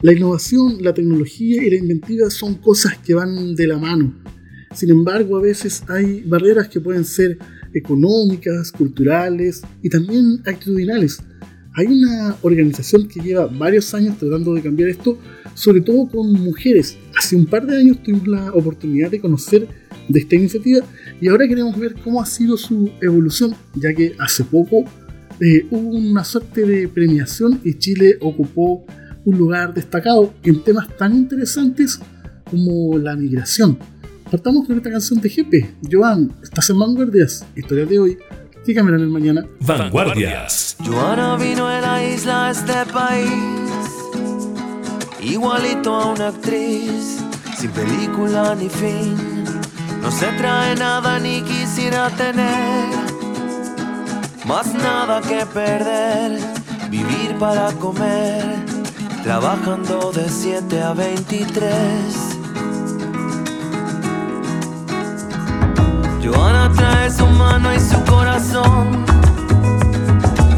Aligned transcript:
La 0.00 0.12
innovación, 0.12 0.76
la 0.80 0.94
tecnología 0.94 1.60
y 1.64 1.70
la 1.70 1.76
inventiva 1.76 2.30
son 2.30 2.54
cosas 2.54 2.96
que 2.98 3.14
van 3.14 3.56
de 3.56 3.66
la 3.66 3.78
mano. 3.78 4.14
Sin 4.72 4.90
embargo, 4.90 5.36
a 5.36 5.42
veces 5.42 5.82
hay 5.88 6.20
barreras 6.20 6.68
que 6.68 6.80
pueden 6.80 7.04
ser 7.04 7.36
económicas, 7.74 8.70
culturales 8.70 9.62
y 9.82 9.88
también 9.88 10.40
actitudinales. 10.46 11.18
Hay 11.74 11.86
una 11.86 12.36
organización 12.42 13.08
que 13.08 13.20
lleva 13.20 13.46
varios 13.46 13.92
años 13.92 14.16
tratando 14.18 14.54
de 14.54 14.62
cambiar 14.62 14.88
esto, 14.88 15.18
sobre 15.54 15.80
todo 15.80 16.08
con 16.08 16.32
mujeres. 16.32 16.96
Hace 17.18 17.34
un 17.34 17.46
par 17.46 17.66
de 17.66 17.78
años 17.78 18.00
tuvimos 18.00 18.28
la 18.28 18.52
oportunidad 18.52 19.10
de 19.10 19.20
conocer 19.20 19.66
de 20.08 20.20
esta 20.20 20.36
iniciativa 20.36 20.78
y 21.20 21.26
ahora 21.26 21.48
queremos 21.48 21.76
ver 21.76 21.94
cómo 22.04 22.22
ha 22.22 22.26
sido 22.26 22.56
su 22.56 22.88
evolución, 23.02 23.52
ya 23.74 23.92
que 23.92 24.14
hace 24.20 24.44
poco 24.44 24.84
eh, 25.40 25.66
hubo 25.72 25.90
una 25.90 26.22
suerte 26.22 26.64
de 26.64 26.86
premiación 26.86 27.60
y 27.64 27.74
Chile 27.74 28.16
ocupó 28.20 28.86
un 29.28 29.36
lugar 29.36 29.74
destacado 29.74 30.32
en 30.42 30.62
temas 30.64 30.88
tan 30.96 31.14
interesantes 31.14 32.00
como 32.50 32.96
la 32.96 33.14
migración. 33.14 33.78
Partamos 34.30 34.66
con 34.66 34.76
esta 34.76 34.90
canción 34.90 35.20
de 35.20 35.28
Jepe. 35.28 35.74
Joan, 35.90 36.32
estás 36.42 36.70
en 36.70 36.78
Vanguardias. 36.78 37.44
Historia 37.54 37.84
de 37.84 37.98
hoy. 37.98 38.18
¿Qué 38.64 38.74
cambiarán 38.74 39.02
el 39.02 39.08
mañana? 39.08 39.46
Vanguardias. 39.60 40.76
Joana 40.84 41.36
vino 41.36 41.68
de 41.68 41.80
la 41.80 42.04
isla 42.04 42.46
a 42.46 42.50
este 42.50 42.92
país. 42.92 43.30
Igualito 45.22 45.94
a 45.94 46.12
una 46.12 46.28
actriz. 46.28 47.18
Sin 47.58 47.70
película 47.70 48.54
ni 48.54 48.68
fin. 48.68 49.14
No 50.00 50.10
se 50.10 50.26
trae 50.38 50.74
nada 50.76 51.18
ni 51.18 51.42
quisiera 51.42 52.08
tener. 52.10 52.88
Más 54.46 54.72
nada 54.74 55.20
que 55.20 55.44
perder. 55.52 56.40
Vivir 56.90 57.36
para 57.38 57.72
comer 57.72 58.67
trabajando 59.28 60.10
de 60.10 60.26
7 60.26 60.80
a 60.80 60.94
23. 60.94 61.60
Joana 66.24 66.72
trae 66.74 67.10
su 67.10 67.26
mano 67.26 67.74
y 67.74 67.78
su 67.78 68.02
corazón 68.04 69.04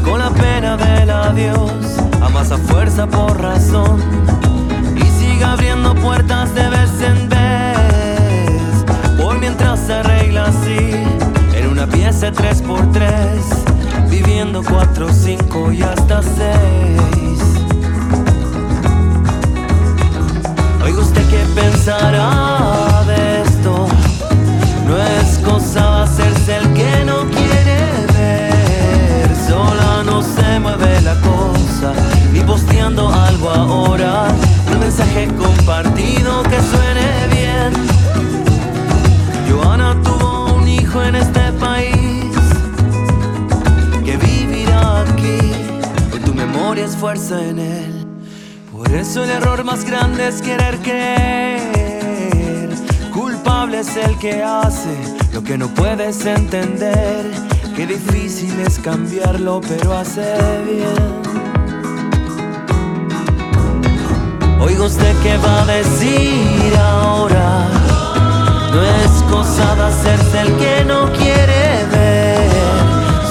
con 0.05 0.19
la 0.19 0.29
pena 0.29 0.77
del 0.77 1.09
adiós, 1.09 1.97
amasa 2.21 2.57
fuerza 2.57 3.05
por 3.07 3.41
razón 3.41 3.99
y 4.95 5.03
sigue 5.19 5.43
abriendo 5.43 5.93
puertas 5.95 6.55
de 6.55 6.69
vez 6.69 6.91
en 7.01 7.27
vez. 7.27 8.85
Por 9.21 9.37
mientras 9.37 9.81
se 9.81 9.95
arregla 9.95 10.45
así 10.45 10.93
en 11.53 11.67
una 11.69 11.87
pieza 11.87 12.31
3x3, 12.31 14.09
viviendo 14.09 14.63
4, 14.63 15.09
5 15.11 15.71
y 15.73 15.81
hasta 15.81 16.21
6. 16.23 17.01
Oiga 20.83 21.01
usted 21.01 21.25
qué 21.29 21.45
pensará 21.53 23.03
de 23.05 23.41
esto. 23.43 23.87
No 24.87 24.97
es 24.97 25.37
cosa 25.39 26.03
hacerse 26.03 26.57
el 26.57 26.73
que 26.73 27.05
no 27.05 27.19
quiere 27.29 27.79
ver. 28.17 29.29
Sola 29.47 30.03
no 30.03 30.21
se 30.21 30.59
mueve 30.59 31.01
la 31.01 31.15
cosa. 31.21 31.93
Ni 32.33 32.41
posteando 32.41 33.09
algo 33.09 33.49
ahora. 33.49 34.27
Un 34.73 34.79
mensaje 34.79 35.27
compartido 35.37 36.43
que 36.43 36.59
suene 36.71 37.07
bien. 37.29 37.71
Joana 39.49 39.95
tuvo 40.03 40.55
un 40.55 40.67
hijo 40.67 41.03
en 41.03 41.15
este 41.15 41.51
país. 41.53 42.35
Que 44.03 44.17
vivirá 44.17 45.01
aquí. 45.01 45.53
Hoy 46.13 46.19
tu 46.25 46.33
memoria 46.33 46.85
es 46.85 46.95
fuerza 46.95 47.39
en 47.39 47.59
él. 47.59 48.00
Por 48.91 48.99
eso 48.99 49.23
el 49.23 49.29
error 49.29 49.63
más 49.63 49.85
grande 49.85 50.27
es 50.27 50.41
querer 50.41 50.77
creer. 50.79 52.69
Culpable 53.13 53.79
es 53.79 53.95
el 53.95 54.17
que 54.17 54.43
hace 54.43 54.97
lo 55.31 55.41
que 55.41 55.57
no 55.57 55.69
puedes 55.69 56.25
entender. 56.25 57.31
Qué 57.73 57.87
difícil 57.87 58.59
es 58.59 58.79
cambiarlo, 58.79 59.61
pero 59.61 59.97
hace 59.97 60.35
bien. 60.65 61.21
Oiga 64.59 64.83
usted 64.83 65.15
qué 65.23 65.37
va 65.37 65.61
a 65.61 65.65
decir 65.67 66.75
ahora. 66.77 67.69
No 68.73 68.83
es 68.83 69.23
cosa 69.31 69.73
de 69.73 69.83
hacerse 69.83 70.41
el 70.41 70.53
que 70.57 70.83
no 70.83 71.09
quiere 71.13 71.85
ver. 71.93 72.51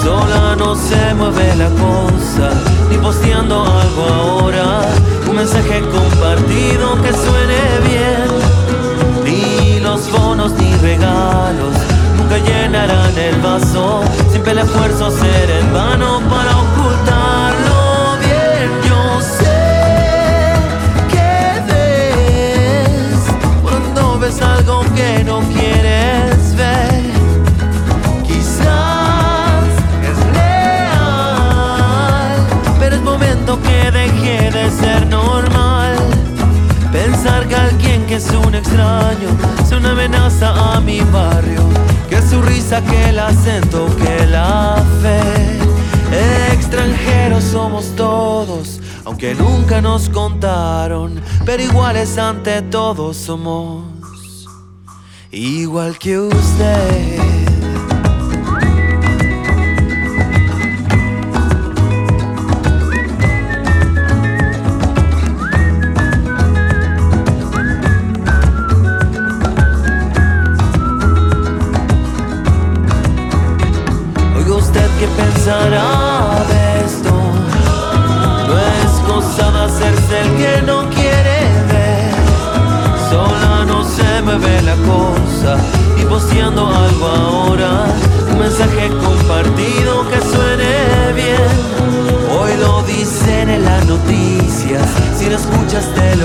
Sola 0.02 0.56
no 0.56 0.74
se 0.74 1.12
mueve 1.14 1.54
la 1.56 1.68
cosa, 1.68 2.50
ni 2.88 2.96
posteando 2.96 3.62
algo 3.62 4.04
ahora. 4.04 4.99
Esfuerzo 14.60 15.10
será 15.10 15.58
en 15.58 15.72
vano 15.72 16.20
para 16.28 16.50
ocultarlo 16.56 18.18
bien. 18.20 18.70
Yo 18.88 19.20
sé 19.22 20.54
que 21.08 21.60
ves 21.72 23.22
cuando 23.62 24.18
ves 24.18 24.40
algo 24.42 24.82
que 24.94 25.24
no 25.24 25.40
quieres 25.40 26.54
ver. 26.56 27.02
Quizás 28.26 29.64
es 30.10 30.18
real, 30.34 30.86
pero 32.78 32.96
es 32.96 33.02
momento 33.02 33.58
que 33.62 33.90
deje 33.90 34.50
de 34.50 34.70
ser 34.70 35.06
normal. 35.06 35.96
Pensar 36.92 37.46
que 37.48 37.56
alguien 37.56 38.04
que 38.06 38.16
es 38.16 38.30
un 38.30 38.54
extraño 38.54 39.28
es 39.62 39.72
una 39.72 39.92
amenaza 39.92 40.74
a 40.74 40.80
mi 40.80 41.00
barrio. 41.00 41.69
Que 42.70 43.08
el 43.08 43.18
acento, 43.18 43.88
que 43.96 44.26
la 44.26 44.80
fe. 45.02 46.54
Extranjeros 46.54 47.42
somos 47.42 47.86
todos, 47.96 48.80
aunque 49.04 49.34
nunca 49.34 49.80
nos 49.80 50.08
contaron. 50.08 51.20
Pero 51.44 51.64
iguales 51.64 52.16
ante 52.16 52.62
todos 52.62 53.16
somos, 53.16 53.84
igual 55.32 55.98
que 55.98 56.20
usted. 56.20 57.39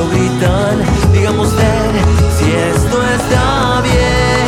Gritan. 0.09 0.77
Digamos 1.13 1.47
usted 1.47 1.91
si 2.37 2.51
esto 2.51 3.03
está 3.03 3.81
bien. 3.81 4.45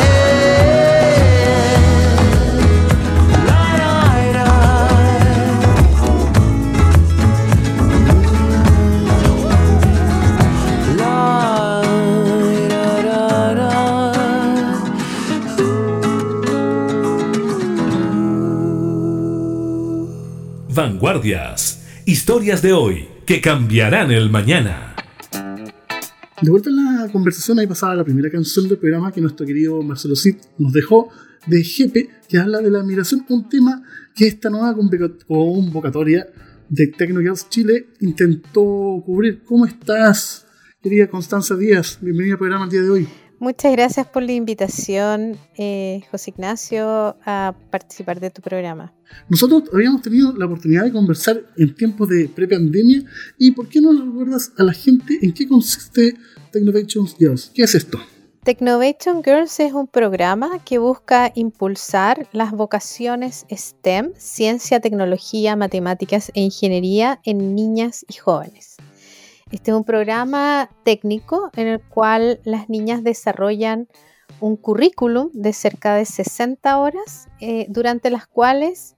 Vanguardias. 20.78 21.82
Historias 22.04 22.62
de 22.62 22.72
hoy 22.72 23.08
que 23.26 23.40
cambiarán 23.40 24.12
el 24.12 24.30
mañana. 24.30 24.87
De 26.40 26.50
vuelta 26.50 26.70
en 26.70 26.76
la 26.76 27.08
conversación, 27.10 27.58
ahí 27.58 27.66
pasaba 27.66 27.96
la 27.96 28.04
primera 28.04 28.30
canción 28.30 28.68
del 28.68 28.78
programa 28.78 29.10
que 29.10 29.20
nuestro 29.20 29.44
querido 29.44 29.82
Marcelo 29.82 30.14
Cid 30.14 30.36
nos 30.58 30.72
dejó 30.72 31.08
de 31.46 31.64
Jepe, 31.64 32.10
que 32.28 32.38
habla 32.38 32.60
de 32.60 32.70
la 32.70 32.84
migración, 32.84 33.26
un 33.28 33.48
tema 33.48 33.82
que 34.14 34.28
esta 34.28 34.48
nueva 34.48 34.76
convocatoria 35.26 36.28
de 36.68 36.86
Tecnogirls 36.86 37.48
Chile 37.48 37.88
intentó 38.00 39.02
cubrir. 39.04 39.42
¿Cómo 39.42 39.66
estás, 39.66 40.46
querida 40.80 41.08
Constanza 41.08 41.56
Díaz? 41.56 41.98
Bienvenida 42.00 42.34
al 42.34 42.38
programa 42.38 42.64
el 42.66 42.70
día 42.70 42.82
de 42.82 42.90
hoy. 42.90 43.08
Muchas 43.40 43.70
gracias 43.70 44.06
por 44.08 44.24
la 44.24 44.32
invitación, 44.32 45.36
eh, 45.56 46.00
José 46.10 46.32
Ignacio, 46.32 47.16
a 47.24 47.54
participar 47.70 48.18
de 48.18 48.30
tu 48.30 48.42
programa. 48.42 48.92
Nosotros 49.28 49.62
habíamos 49.72 50.02
tenido 50.02 50.32
la 50.32 50.46
oportunidad 50.46 50.84
de 50.84 50.92
conversar 50.92 51.42
en 51.56 51.72
tiempos 51.74 52.08
de 52.08 52.28
pre-pandemia 52.28 53.04
y 53.38 53.52
¿por 53.52 53.68
qué 53.68 53.80
no 53.80 53.92
recuerdas 53.92 54.52
a 54.58 54.64
la 54.64 54.72
gente 54.72 55.18
en 55.22 55.32
qué 55.32 55.46
consiste 55.46 56.16
Technovation 56.50 57.06
Girls? 57.16 57.52
¿Qué 57.54 57.62
es 57.62 57.76
esto? 57.76 58.00
Technovation 58.42 59.22
Girls 59.22 59.60
es 59.60 59.72
un 59.72 59.86
programa 59.86 60.58
que 60.64 60.78
busca 60.78 61.30
impulsar 61.34 62.28
las 62.32 62.50
vocaciones 62.50 63.46
STEM, 63.50 64.14
ciencia, 64.16 64.80
tecnología, 64.80 65.54
matemáticas 65.54 66.32
e 66.34 66.40
ingeniería 66.40 67.20
en 67.24 67.54
niñas 67.54 68.04
y 68.08 68.14
jóvenes. 68.14 68.67
Este 69.50 69.70
es 69.70 69.76
un 69.76 69.84
programa 69.84 70.68
técnico 70.84 71.50
en 71.56 71.68
el 71.68 71.80
cual 71.80 72.40
las 72.44 72.68
niñas 72.68 73.02
desarrollan 73.02 73.88
un 74.40 74.56
currículum 74.56 75.30
de 75.32 75.52
cerca 75.52 75.94
de 75.94 76.04
60 76.04 76.78
horas, 76.78 77.28
eh, 77.40 77.66
durante 77.70 78.10
las 78.10 78.26
cuales 78.26 78.96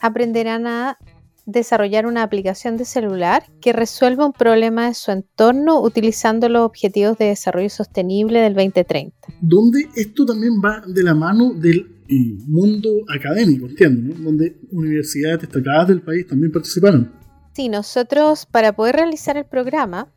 aprenderán 0.00 0.66
a 0.66 0.98
desarrollar 1.46 2.06
una 2.06 2.22
aplicación 2.22 2.76
de 2.76 2.84
celular 2.84 3.44
que 3.60 3.72
resuelva 3.72 4.26
un 4.26 4.32
problema 4.32 4.86
de 4.86 4.94
su 4.94 5.10
entorno 5.10 5.82
utilizando 5.82 6.48
los 6.48 6.62
objetivos 6.62 7.18
de 7.18 7.26
desarrollo 7.26 7.68
sostenible 7.68 8.40
del 8.40 8.54
2030. 8.54 9.14
Donde 9.40 9.88
esto 9.96 10.24
también 10.24 10.52
va 10.64 10.82
de 10.86 11.02
la 11.02 11.14
mano 11.14 11.52
del 11.54 12.00
eh, 12.08 12.38
mundo 12.46 12.88
académico, 13.08 13.66
entiendo, 13.66 14.14
¿no? 14.14 14.24
donde 14.24 14.56
universidades 14.70 15.42
destacadas 15.42 15.88
del 15.88 16.02
país 16.02 16.26
también 16.26 16.52
participaron. 16.52 17.19
Sí, 17.60 17.68
nosotros 17.68 18.46
para 18.46 18.72
poder 18.72 18.96
realizar 18.96 19.36
el 19.36 19.44
programa 19.44 20.08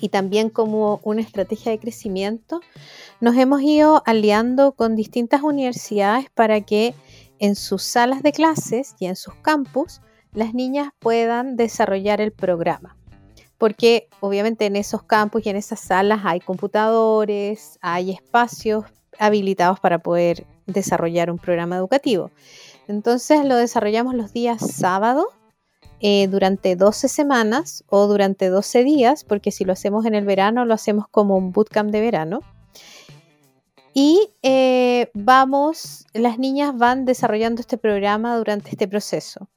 y 0.00 0.08
también 0.08 0.48
como 0.48 1.00
una 1.02 1.20
estrategia 1.20 1.70
de 1.70 1.78
crecimiento, 1.78 2.62
nos 3.20 3.36
hemos 3.36 3.60
ido 3.60 4.02
aliando 4.06 4.72
con 4.72 4.96
distintas 4.96 5.42
universidades 5.42 6.30
para 6.30 6.62
que 6.62 6.94
en 7.40 7.56
sus 7.56 7.82
salas 7.82 8.22
de 8.22 8.32
clases 8.32 8.94
y 8.98 9.04
en 9.04 9.16
sus 9.16 9.34
campus 9.34 10.00
las 10.32 10.54
niñas 10.54 10.94
puedan 10.98 11.56
desarrollar 11.56 12.22
el 12.22 12.32
programa. 12.32 12.96
Porque 13.58 14.08
obviamente 14.20 14.64
en 14.64 14.76
esos 14.76 15.02
campus 15.02 15.44
y 15.44 15.50
en 15.50 15.56
esas 15.56 15.80
salas 15.80 16.22
hay 16.24 16.40
computadores, 16.40 17.78
hay 17.82 18.12
espacios 18.12 18.86
habilitados 19.18 19.78
para 19.78 19.98
poder 19.98 20.46
desarrollar 20.64 21.30
un 21.30 21.36
programa 21.36 21.76
educativo. 21.76 22.30
Entonces 22.88 23.44
lo 23.44 23.56
desarrollamos 23.56 24.14
los 24.14 24.32
días 24.32 24.62
sábados 24.66 25.26
eh, 26.00 26.28
durante 26.28 26.76
12 26.76 27.08
semanas 27.08 27.84
o 27.88 28.06
durante 28.06 28.48
12 28.48 28.84
días, 28.84 29.24
porque 29.24 29.50
si 29.50 29.64
lo 29.64 29.72
hacemos 29.72 30.04
en 30.04 30.14
el 30.14 30.24
verano, 30.24 30.64
lo 30.64 30.74
hacemos 30.74 31.06
como 31.10 31.36
un 31.36 31.52
bootcamp 31.52 31.90
de 31.90 32.00
verano. 32.00 32.40
Y 33.94 34.28
eh, 34.42 35.10
vamos, 35.14 36.06
las 36.12 36.38
niñas 36.38 36.76
van 36.76 37.06
desarrollando 37.06 37.60
este 37.62 37.78
programa 37.78 38.36
durante 38.36 38.68
este 38.68 38.86
proceso 38.86 39.48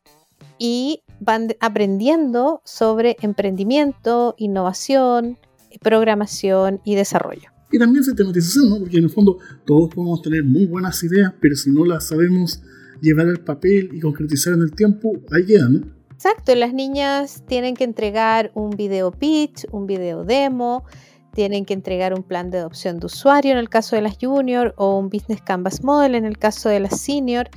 y 0.58 1.04
van 1.20 1.50
aprendiendo 1.60 2.62
sobre 2.64 3.18
emprendimiento, 3.22 4.36
innovación, 4.38 5.38
programación 5.82 6.80
y 6.86 6.96
desarrollo. 6.96 7.50
Y 7.70 7.78
también 7.78 8.04
sistematización, 8.04 8.70
¿no? 8.70 8.80
Porque 8.80 8.98
en 8.98 9.04
el 9.04 9.10
fondo 9.10 9.40
todos 9.66 9.94
podemos 9.94 10.22
tener 10.22 10.44
muy 10.46 10.66
buenas 10.66 11.04
ideas, 11.04 11.34
pero 11.42 11.56
si 11.56 11.70
no 11.72 11.84
las 11.84 12.08
sabemos 12.08 12.62
llevar 13.02 13.28
al 13.28 13.44
papel 13.44 13.90
y 13.94 14.00
concretizar 14.00 14.54
en 14.54 14.62
el 14.62 14.72
tiempo, 14.72 15.12
ahí 15.32 15.46
queda, 15.46 15.68
¿no? 15.68 15.99
Exacto, 16.22 16.54
las 16.54 16.74
niñas 16.74 17.44
tienen 17.48 17.78
que 17.78 17.86
entregar 17.86 18.52
un 18.54 18.72
video 18.72 19.10
pitch, 19.10 19.66
un 19.72 19.88
video 19.88 20.26
demo, 20.26 20.84
tienen 21.32 21.64
que 21.64 21.74
entregar 21.74 22.14
un 22.14 22.24
plan 22.24 22.52
de 22.52 22.58
adopción 22.58 23.00
de 23.00 23.06
usuario 23.06 23.54
en 23.54 23.58
el 23.58 23.70
caso 23.70 23.96
de 23.96 24.02
las 24.02 24.18
junior 24.20 24.74
o 24.76 24.98
un 24.98 25.08
business 25.08 25.42
canvas 25.42 25.82
model 25.82 26.16
en 26.16 26.26
el 26.26 26.38
caso 26.38 26.68
de 26.68 26.82
las 26.82 27.00
senior. 27.00 27.50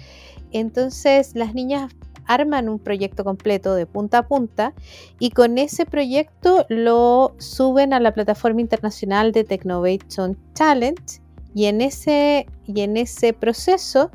Entonces 0.53 1.33
las 1.35 1.55
niñas 1.55 1.93
arman 2.27 2.69
un 2.69 2.79
proyecto 2.79 3.25
completo 3.25 3.75
de 3.75 3.87
punta 3.87 4.19
a 4.19 4.29
punta 4.29 4.75
y 5.19 5.31
con 5.31 5.59
ese 5.59 5.85
proyecto 5.85 6.65
lo 6.69 7.35
suben 7.39 7.93
a 7.93 7.99
la 7.99 8.15
plataforma 8.15 8.61
internacional 8.61 9.33
de 9.33 9.43
Technovation 9.43 10.39
Talent 10.53 11.21
y 11.53 11.65
en 11.65 11.81
ese, 11.81 12.47
y 12.65 12.83
en 12.83 12.97
ese 12.97 13.33
proceso 13.33 14.13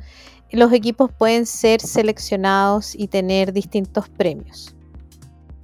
los 0.52 0.72
equipos 0.72 1.10
pueden 1.12 1.46
ser 1.46 1.80
seleccionados 1.80 2.94
y 2.94 3.08
tener 3.08 3.52
distintos 3.52 4.08
premios. 4.08 4.74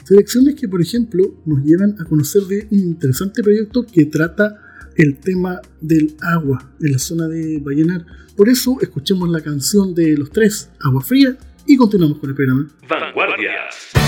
Selecciones 0.04 0.54
que, 0.54 0.69
por 0.69 0.82
ejemplo, 0.82 1.25
nos 1.46 1.64
llevan 1.64 1.96
a 1.98 2.04
conocer 2.04 2.42
de 2.42 2.66
un 2.70 2.78
interesante 2.78 3.42
proyecto 3.42 3.86
que 3.86 4.04
trata 4.04 4.60
el 4.96 5.19
tema 5.19 5.60
del 5.81 6.14
agua 6.20 6.72
en 6.81 6.92
la 6.92 6.98
zona 6.98 7.26
de 7.26 7.58
Vallenar. 7.58 8.04
Por 8.36 8.48
eso, 8.48 8.76
escuchemos 8.82 9.28
la 9.31 9.40
canción 9.40 9.94
de 9.94 10.16
los 10.16 10.31
tres, 10.31 10.70
Agua 10.81 11.00
Fría, 11.00 11.37
y 11.66 11.76
continuamos 11.76 12.19
con 12.19 12.30
el 12.30 12.37
programa. 12.37 12.69
Vanguardias. 12.88 14.03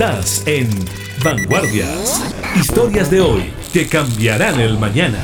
Estás 0.00 0.44
en 0.46 0.66
Vanguardias. 1.22 2.22
Historias 2.58 3.10
de 3.10 3.20
hoy 3.20 3.42
que 3.70 3.86
cambiarán 3.86 4.58
el 4.58 4.78
mañana. 4.78 5.18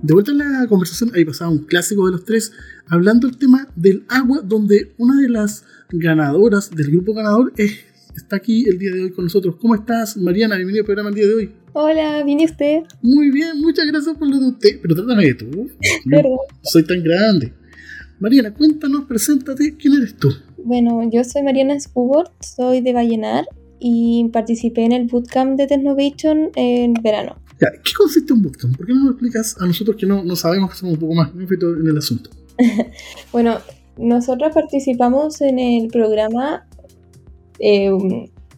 De 0.00 0.14
vuelta 0.14 0.30
en 0.30 0.38
la 0.38 0.68
conversación, 0.68 1.10
ahí 1.16 1.24
pasaba 1.24 1.50
un 1.50 1.64
clásico 1.64 2.06
de 2.06 2.12
los 2.12 2.24
tres, 2.24 2.52
hablando 2.86 3.26
el 3.26 3.36
tema 3.36 3.66
del 3.74 4.04
agua, 4.08 4.42
donde 4.44 4.92
una 4.96 5.20
de 5.20 5.28
las 5.28 5.64
ganadoras 5.90 6.70
del 6.70 6.92
grupo 6.92 7.14
ganador 7.14 7.52
es, 7.56 7.80
está 8.14 8.36
aquí 8.36 8.64
el 8.68 8.78
día 8.78 8.92
de 8.92 9.02
hoy 9.02 9.10
con 9.10 9.24
nosotros. 9.24 9.56
¿Cómo 9.60 9.74
estás, 9.74 10.16
Mariana? 10.16 10.54
Bienvenida 10.54 10.82
al 10.82 10.86
programa 10.86 11.08
el 11.08 11.16
día 11.16 11.26
de 11.26 11.34
hoy. 11.34 11.52
Hola, 11.72 12.22
¿viene 12.24 12.44
usted? 12.44 12.82
Muy 13.02 13.32
bien, 13.32 13.60
muchas 13.60 13.86
gracias 13.86 14.16
por 14.16 14.28
lo 14.28 14.38
de 14.38 14.46
usted. 14.50 14.78
Pero 14.82 14.94
trátame 14.94 15.24
de 15.24 15.34
tú. 15.34 15.68
Perdón. 16.08 16.38
Soy 16.62 16.84
tan 16.84 17.02
grande. 17.02 17.54
Mariana, 18.22 18.54
cuéntanos, 18.54 19.06
preséntate, 19.06 19.76
¿quién 19.76 19.94
eres 19.94 20.16
tú? 20.16 20.28
Bueno, 20.58 21.02
yo 21.10 21.24
soy 21.24 21.42
Mariana 21.42 21.80
Scubort, 21.80 22.30
soy 22.40 22.80
de 22.80 22.92
Vallenar 22.92 23.46
y 23.80 24.28
participé 24.32 24.84
en 24.84 24.92
el 24.92 25.08
bootcamp 25.08 25.58
de 25.58 25.66
Technovation 25.66 26.52
en 26.54 26.94
verano. 26.94 27.38
Ya, 27.60 27.66
¿Qué 27.82 27.90
consiste 27.98 28.32
un 28.32 28.42
bootcamp? 28.42 28.76
¿Por 28.76 28.86
qué 28.86 28.92
no 28.92 29.00
nos 29.00 29.10
explicas 29.14 29.56
a 29.60 29.66
nosotros 29.66 29.96
que 29.96 30.06
no, 30.06 30.22
no 30.22 30.36
sabemos 30.36 30.70
que 30.70 30.76
somos 30.76 30.94
un 30.94 31.00
poco 31.00 31.14
más 31.14 31.34
neófitos 31.34 31.80
en 31.80 31.88
el 31.88 31.98
asunto? 31.98 32.30
Bueno, 33.32 33.58
nosotros 33.98 34.54
participamos 34.54 35.40
en 35.40 35.58
el 35.58 35.88
programa, 35.88 36.64
eh, 37.58 37.90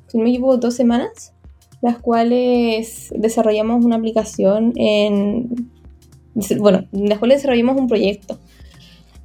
si 0.09 0.19
no 0.19 0.25
me 0.25 0.29
equivoco, 0.29 0.59
dos 0.59 0.75
semanas, 0.75 1.33
las 1.81 1.97
cuales 2.01 3.15
desarrollamos 3.17 3.83
una 3.83 3.97
aplicación 3.97 4.75
en... 4.77 5.71
Bueno, 6.59 6.87
en 6.93 7.09
las 7.09 7.19
cuales 7.19 7.39
desarrollamos 7.39 7.81
un 7.81 7.89
proyecto, 7.89 8.39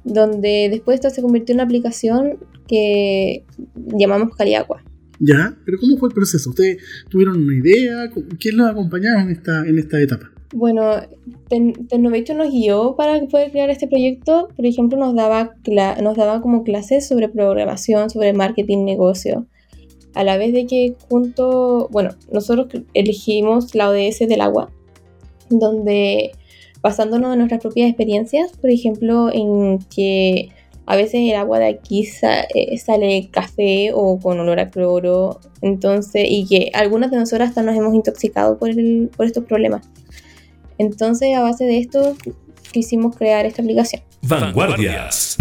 donde 0.04 0.68
después 0.70 0.96
esto 0.96 1.10
se 1.10 1.22
convirtió 1.22 1.52
en 1.52 1.56
una 1.56 1.64
aplicación 1.64 2.38
que 2.66 3.44
llamamos 3.74 4.36
Caliagua. 4.36 4.82
Ya, 5.18 5.54
pero 5.66 5.78
¿cómo 5.78 5.98
fue 5.98 6.08
el 6.08 6.14
proceso? 6.14 6.50
¿Ustedes 6.50 6.78
tuvieron 7.10 7.42
una 7.42 7.54
idea? 7.54 8.10
¿Quién 8.38 8.56
los 8.56 8.70
acompañaba 8.70 9.20
en 9.20 9.30
esta, 9.30 9.66
en 9.66 9.78
esta 9.78 10.00
etapa? 10.00 10.30
Bueno, 10.52 10.82
Technovation 11.48 12.38
nos 12.38 12.50
guió 12.50 12.96
para 12.96 13.20
poder 13.26 13.52
crear 13.52 13.70
este 13.70 13.86
proyecto. 13.86 14.48
Por 14.56 14.66
ejemplo, 14.66 14.98
nos 14.98 15.14
daba, 15.14 15.54
nos 16.02 16.16
daba 16.16 16.40
como 16.40 16.64
clases 16.64 17.06
sobre 17.06 17.28
programación, 17.28 18.10
sobre 18.10 18.32
marketing, 18.32 18.84
negocio. 18.84 19.46
A 20.14 20.24
la 20.24 20.38
vez 20.38 20.52
de 20.52 20.66
que 20.66 20.96
junto, 21.08 21.88
bueno, 21.92 22.10
nosotros 22.32 22.82
elegimos 22.94 23.74
la 23.74 23.90
ODS 23.90 24.20
del 24.20 24.40
agua, 24.40 24.72
donde 25.50 26.32
basándonos 26.82 27.32
en 27.32 27.38
nuestras 27.38 27.60
propias 27.60 27.88
experiencias, 27.88 28.52
por 28.52 28.70
ejemplo, 28.70 29.30
en 29.32 29.78
que 29.94 30.50
a 30.86 30.96
veces 30.96 31.20
el 31.30 31.34
agua 31.36 31.58
de 31.60 31.68
aquí 31.68 32.04
sa- 32.04 32.42
eh, 32.54 32.76
sale 32.78 33.28
café 33.30 33.92
o 33.94 34.18
con 34.18 34.40
olor 34.40 34.58
a 34.60 34.70
cloro, 34.70 35.38
entonces, 35.62 36.24
y 36.28 36.46
que 36.46 36.70
algunas 36.74 37.10
de 37.10 37.18
nosotras 37.18 37.50
hasta 37.50 37.62
nos 37.62 37.76
hemos 37.76 37.94
intoxicado 37.94 38.58
por, 38.58 38.70
el- 38.70 39.10
por 39.16 39.26
estos 39.26 39.44
problemas. 39.44 39.88
Entonces, 40.78 41.36
a 41.36 41.42
base 41.42 41.64
de 41.64 41.78
esto, 41.78 42.16
quisimos 42.72 43.14
crear 43.16 43.46
esta 43.46 43.62
aplicación. 43.62 44.02
Vanguardias. 44.22 45.36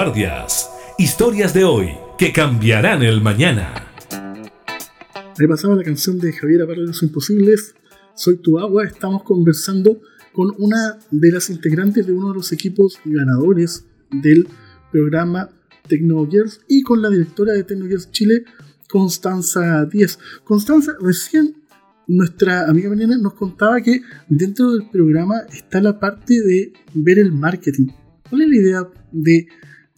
Vanguardias. 0.00 0.70
Historias 0.96 1.52
de 1.52 1.64
hoy 1.64 1.90
que 2.16 2.32
cambiarán 2.32 3.02
el 3.02 3.20
mañana. 3.20 3.92
Ahí 5.38 5.46
pasaba 5.46 5.74
la 5.74 5.82
canción 5.82 6.18
de 6.18 6.32
Javier 6.32 6.66
Parra 6.66 6.80
de 6.80 6.86
los 6.86 7.02
Imposibles, 7.02 7.74
Soy 8.14 8.38
tu 8.38 8.58
agua. 8.58 8.84
Estamos 8.84 9.24
conversando 9.24 10.00
con 10.32 10.54
una 10.56 10.98
de 11.10 11.32
las 11.32 11.50
integrantes 11.50 12.06
de 12.06 12.14
uno 12.14 12.28
de 12.30 12.36
los 12.36 12.50
equipos 12.50 12.98
ganadores 13.04 13.84
del 14.10 14.48
programa 14.90 15.50
Tecnogears 15.86 16.62
y 16.66 16.80
con 16.80 17.02
la 17.02 17.10
directora 17.10 17.52
de 17.52 17.64
Tecnogears 17.64 18.10
Chile, 18.10 18.44
Constanza 18.88 19.84
Díaz. 19.84 20.18
Constanza, 20.44 20.94
recién 20.98 21.56
nuestra 22.06 22.70
amiga 22.70 22.88
Mariana 22.88 23.18
nos 23.18 23.34
contaba 23.34 23.82
que 23.82 24.00
dentro 24.30 24.72
del 24.72 24.88
programa 24.88 25.42
está 25.52 25.82
la 25.82 26.00
parte 26.00 26.40
de 26.40 26.72
ver 26.94 27.18
el 27.18 27.32
marketing. 27.32 27.88
¿Cuál 28.30 28.42
es 28.42 28.48
la 28.48 28.56
idea 28.56 28.88
de 29.12 29.46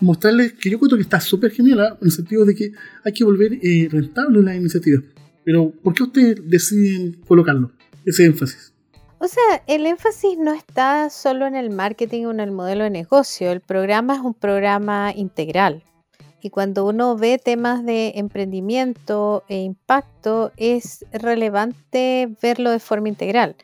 mostrarles 0.02 0.52
que 0.52 0.70
yo 0.70 0.78
creo 0.78 0.96
que 0.96 1.02
está 1.02 1.20
súper 1.20 1.50
genial 1.52 1.80
¿ah? 1.80 1.96
en 2.00 2.06
el 2.06 2.12
sentido 2.12 2.44
de 2.44 2.54
que 2.54 2.72
hay 3.04 3.12
que 3.12 3.24
volver 3.24 3.54
eh, 3.62 3.88
rentable 3.90 4.42
la 4.42 4.54
iniciativa? 4.54 5.00
Pero 5.44 5.72
¿por 5.82 5.94
qué 5.94 6.02
ustedes 6.02 6.36
deciden 6.48 7.20
colocarlo? 7.26 7.72
Ese 8.04 8.24
énfasis. 8.24 8.72
O 9.18 9.28
sea, 9.28 9.62
el 9.68 9.86
énfasis 9.86 10.36
no 10.36 10.52
está 10.52 11.08
solo 11.08 11.46
en 11.46 11.54
el 11.54 11.70
marketing 11.70 12.24
o 12.24 12.30
en 12.32 12.40
el 12.40 12.50
modelo 12.50 12.84
de 12.84 12.90
negocio. 12.90 13.52
El 13.52 13.60
programa 13.60 14.16
es 14.16 14.20
un 14.20 14.34
programa 14.34 15.12
integral. 15.14 15.84
Y 16.40 16.50
cuando 16.50 16.84
uno 16.84 17.16
ve 17.16 17.38
temas 17.38 17.84
de 17.84 18.14
emprendimiento 18.16 19.44
e 19.48 19.60
impacto, 19.60 20.50
es 20.56 21.06
relevante 21.12 22.28
verlo 22.42 22.72
de 22.72 22.80
forma 22.80 23.08
integral. 23.08 23.54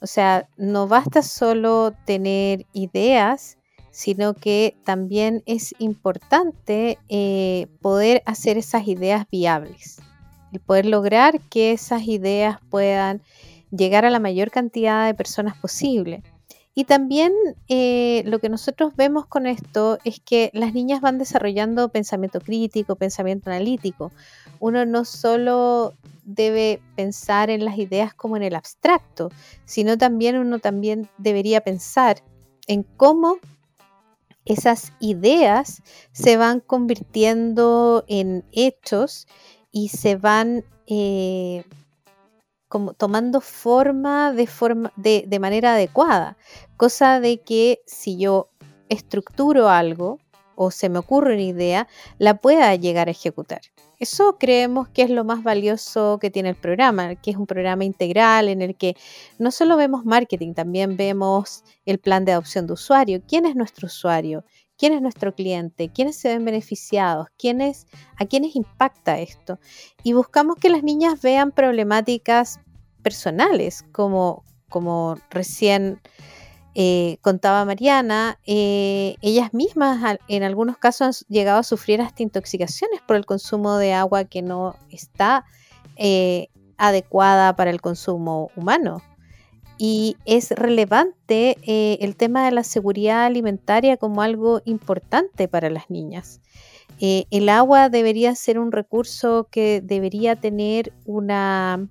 O 0.00 0.06
sea, 0.06 0.46
no 0.58 0.86
basta 0.86 1.22
solo 1.22 1.94
tener 2.04 2.66
ideas, 2.74 3.57
sino 3.90 4.34
que 4.34 4.76
también 4.84 5.42
es 5.46 5.74
importante 5.78 6.98
eh, 7.08 7.66
poder 7.80 8.22
hacer 8.26 8.58
esas 8.58 8.86
ideas 8.86 9.26
viables. 9.30 10.00
El 10.52 10.60
poder 10.60 10.86
lograr 10.86 11.40
que 11.50 11.72
esas 11.72 12.02
ideas 12.02 12.58
puedan 12.70 13.22
llegar 13.70 14.04
a 14.04 14.10
la 14.10 14.20
mayor 14.20 14.50
cantidad 14.50 15.06
de 15.06 15.14
personas 15.14 15.56
posible. 15.58 16.22
Y 16.74 16.84
también 16.84 17.32
eh, 17.66 18.22
lo 18.24 18.38
que 18.38 18.48
nosotros 18.48 18.94
vemos 18.94 19.26
con 19.26 19.46
esto 19.46 19.98
es 20.04 20.20
que 20.20 20.50
las 20.54 20.74
niñas 20.74 21.00
van 21.00 21.18
desarrollando 21.18 21.88
pensamiento 21.88 22.40
crítico, 22.40 22.94
pensamiento 22.94 23.50
analítico. 23.50 24.12
Uno 24.60 24.86
no 24.86 25.04
solo 25.04 25.94
debe 26.24 26.80
pensar 26.94 27.50
en 27.50 27.64
las 27.64 27.78
ideas 27.78 28.14
como 28.14 28.36
en 28.36 28.44
el 28.44 28.54
abstracto, 28.54 29.30
sino 29.64 29.98
también 29.98 30.36
uno 30.38 30.60
también 30.60 31.08
debería 31.18 31.62
pensar 31.62 32.22
en 32.68 32.84
cómo 32.84 33.38
esas 34.48 34.92
ideas 34.98 35.82
se 36.12 36.36
van 36.36 36.60
convirtiendo 36.60 38.04
en 38.08 38.44
hechos 38.52 39.28
y 39.70 39.90
se 39.90 40.16
van 40.16 40.64
eh, 40.86 41.64
como 42.68 42.94
tomando 42.94 43.40
forma 43.40 44.32
de, 44.32 44.46
forma 44.46 44.92
de, 44.96 45.24
de 45.26 45.38
manera 45.38 45.74
adecuada. 45.74 46.38
Cosa 46.76 47.20
de 47.20 47.42
que 47.42 47.82
si 47.86 48.16
yo 48.16 48.48
estructuro 48.88 49.68
algo 49.68 50.18
o 50.56 50.70
se 50.70 50.88
me 50.88 50.98
ocurre 50.98 51.34
una 51.34 51.42
idea, 51.42 51.88
la 52.18 52.40
pueda 52.40 52.74
llegar 52.74 53.08
a 53.08 53.12
ejecutar. 53.12 53.60
Eso 53.98 54.36
creemos 54.38 54.88
que 54.88 55.02
es 55.02 55.10
lo 55.10 55.24
más 55.24 55.42
valioso 55.42 56.18
que 56.20 56.30
tiene 56.30 56.50
el 56.50 56.54
programa, 56.54 57.16
que 57.16 57.32
es 57.32 57.36
un 57.36 57.46
programa 57.46 57.84
integral 57.84 58.48
en 58.48 58.62
el 58.62 58.76
que 58.76 58.96
no 59.38 59.50
solo 59.50 59.76
vemos 59.76 60.04
marketing, 60.04 60.54
también 60.54 60.96
vemos 60.96 61.64
el 61.84 61.98
plan 61.98 62.24
de 62.24 62.32
adopción 62.32 62.66
de 62.68 62.74
usuario, 62.74 63.22
quién 63.26 63.44
es 63.44 63.56
nuestro 63.56 63.86
usuario, 63.86 64.44
quién 64.76 64.92
es 64.92 65.02
nuestro 65.02 65.34
cliente, 65.34 65.90
quiénes 65.92 66.16
se 66.16 66.28
ven 66.28 66.44
beneficiados, 66.44 67.26
quiénes, 67.36 67.88
a 68.16 68.24
quiénes 68.24 68.54
impacta 68.54 69.18
esto. 69.18 69.58
Y 70.04 70.12
buscamos 70.12 70.56
que 70.56 70.70
las 70.70 70.84
niñas 70.84 71.20
vean 71.20 71.50
problemáticas 71.50 72.60
personales, 73.02 73.84
como, 73.90 74.44
como 74.68 75.16
recién 75.30 76.00
eh, 76.80 77.18
contaba 77.22 77.64
Mariana, 77.64 78.38
eh, 78.46 79.16
ellas 79.20 79.52
mismas 79.52 80.16
en 80.28 80.44
algunos 80.44 80.78
casos 80.78 81.24
han 81.26 81.26
llegado 81.28 81.58
a 81.58 81.64
sufrir 81.64 82.00
hasta 82.00 82.22
intoxicaciones 82.22 83.00
por 83.00 83.16
el 83.16 83.26
consumo 83.26 83.78
de 83.78 83.94
agua 83.94 84.26
que 84.26 84.42
no 84.42 84.76
está 84.88 85.44
eh, 85.96 86.46
adecuada 86.76 87.56
para 87.56 87.70
el 87.70 87.80
consumo 87.80 88.52
humano 88.54 89.02
y 89.76 90.18
es 90.24 90.52
relevante 90.52 91.56
el 91.64 92.14
tema 92.14 92.44
de 92.44 92.52
la 92.52 92.62
seguridad 92.62 93.24
alimentaria 93.24 93.96
como 93.96 94.22
algo 94.22 94.62
importante 94.64 95.48
para 95.48 95.70
las 95.70 95.90
niñas. 95.90 96.40
El 97.00 97.48
agua 97.48 97.88
debería 97.88 98.36
ser 98.36 98.56
un 98.60 98.70
recurso 98.70 99.48
que 99.50 99.80
debería 99.80 100.36
tener 100.36 100.92
una 101.06 101.88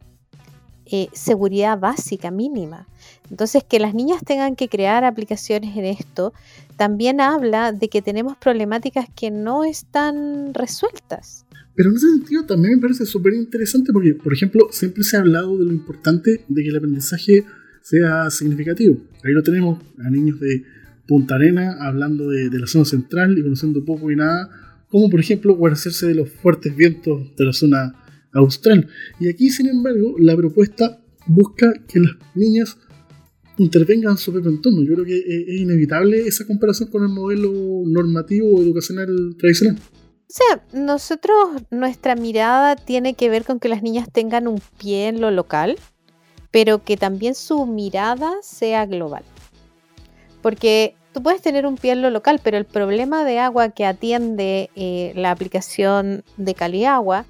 seguridad 1.12 1.78
básica 1.78 2.32
mínima. 2.32 2.88
Entonces, 3.30 3.64
que 3.64 3.80
las 3.80 3.94
niñas 3.94 4.22
tengan 4.26 4.56
que 4.56 4.70
crear 4.70 5.04
aplicaciones 5.04 5.76
en 5.78 5.86
esto 5.86 6.34
también 6.78 7.20
habla 7.20 7.72
de 7.72 7.90
que 7.90 8.02
tenemos 8.02 8.38
problemáticas 8.38 9.08
que 9.16 9.32
no 9.32 9.64
están 9.64 10.54
resueltas. 10.54 11.46
Pero 11.76 11.90
en 11.90 11.96
ese 11.96 12.10
sentido 12.10 12.46
también 12.46 12.76
me 12.76 12.82
parece 12.82 13.06
súper 13.06 13.34
interesante 13.34 13.92
porque, 13.92 14.14
por 14.14 14.34
ejemplo, 14.34 14.68
siempre 14.72 15.04
se 15.04 15.18
ha 15.18 15.20
hablado 15.20 15.58
de 15.58 15.66
lo 15.66 15.72
importante 15.72 16.44
de 16.48 16.64
que 16.64 16.70
el 16.70 16.78
aprendizaje 16.78 17.46
sea 17.82 18.30
significativo. 18.30 18.98
Ahí 19.24 19.32
lo 19.32 19.44
tenemos 19.44 19.80
a 20.04 20.10
niños 20.10 20.40
de 20.40 20.64
Punta 21.08 21.36
Arena 21.36 21.78
hablando 21.80 22.30
de, 22.30 22.50
la 22.52 22.68
zona 22.68 22.86
central 22.86 23.38
y 23.38 23.44
conociendo 23.44 23.86
poco 23.86 24.12
y 24.12 24.16
nada, 24.16 24.50
como 24.90 25.10
por 25.10 25.20
ejemplo 25.20 25.56
guarecerse 25.56 26.08
de 26.08 26.16
los 26.16 26.30
fuertes 26.30 26.76
vientos 26.76 27.36
de 27.38 27.46
la 27.46 27.54
zona 27.54 27.96
austral. 28.34 28.88
Y 29.20 29.30
aquí, 29.30 29.50
sin 29.50 29.68
embargo, 29.68 30.16
la 30.20 30.36
propuesta 30.36 31.00
busca 31.28 31.74
que 31.88 32.00
las 32.00 32.12
niñas 32.36 32.78
intervengan 33.58 34.12
en 34.12 34.18
su 34.18 34.32
propio 34.32 34.52
entorno. 34.52 34.84
Yo 34.84 34.94
creo 34.94 35.06
que 35.06 35.18
es, 35.18 35.60
inevitable 35.62 36.28
esa 36.28 36.46
comparación 36.46 36.90
con 36.90 37.04
el 37.04 37.10
modelo 37.10 37.52
normativo 37.86 38.56
o 38.56 38.62
educacional 38.62 39.36
tradicional. 39.38 39.78
O 39.80 40.34
sea, 40.34 40.64
nosotros, 40.74 41.36
nuestra 41.72 42.16
mirada 42.16 42.76
tiene 42.76 43.14
que 43.14 43.30
ver 43.30 43.46
con 43.46 43.60
que 43.60 43.70
las 43.70 43.82
niñas 43.82 44.10
tengan 44.12 44.48
un 44.48 44.62
pie 44.78 45.08
en 45.08 45.22
lo 45.22 45.32
local, 45.32 45.78
pero 46.52 46.84
que 46.84 46.98
también 46.98 47.34
su 47.34 47.66
mirada 47.66 48.34
sea 48.42 48.86
global. 48.86 49.24
Porque 50.42 50.96
tú 51.14 51.24
puedes 51.24 51.42
tener 51.42 51.66
un 51.66 51.78
pie 51.78 51.94
en 51.94 52.02
lo 52.02 52.10
local, 52.10 52.42
pero 52.44 52.58
el 52.58 52.66
problema 52.66 53.24
de 53.24 53.40
agua 53.40 53.70
que 53.70 53.86
atiende 53.86 54.70
eh, 54.76 55.14
la 55.16 55.32
aplicación 55.32 56.24
de 56.36 56.54
Caliagua, 56.54 57.26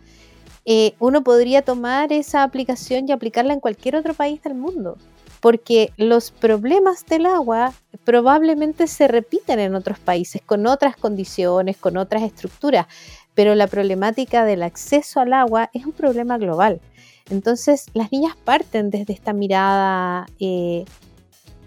eh, 0.66 0.96
uno 1.00 1.24
podría 1.24 1.62
tomar 1.62 2.12
esa 2.12 2.44
aplicación 2.44 3.08
y 3.08 3.12
aplicarla 3.12 3.54
en 3.54 3.60
cualquier 3.60 3.96
otro 3.96 4.14
país 4.14 4.42
del 4.42 4.56
mundo. 4.56 4.98
Porque 5.40 5.92
los 5.98 6.32
problemas 6.32 7.06
del 7.06 7.26
agua 7.26 7.74
probablemente 8.04 8.88
se 8.88 9.08
repiten 9.08 9.60
en 9.60 9.76
otros 9.76 10.00
países, 10.00 10.42
con 10.42 10.66
otras 10.68 10.96
condiciones, 10.96 11.78
con 11.78 11.98
otras 11.98 12.24
estructuras, 12.24 12.88
pero 13.34 13.54
la 13.54 13.68
problemática 13.68 14.46
del 14.46 14.64
acceso 14.64 15.20
al 15.20 15.34
agua 15.34 15.70
es 15.74 15.86
un 15.86 15.92
problema 15.92 16.38
global. 16.38 16.82
Entonces 17.30 17.86
las 17.94 18.12
niñas 18.12 18.36
parten 18.36 18.90
desde 18.90 19.14
esta 19.14 19.34
mirada 19.34 20.26
eh, 20.40 20.86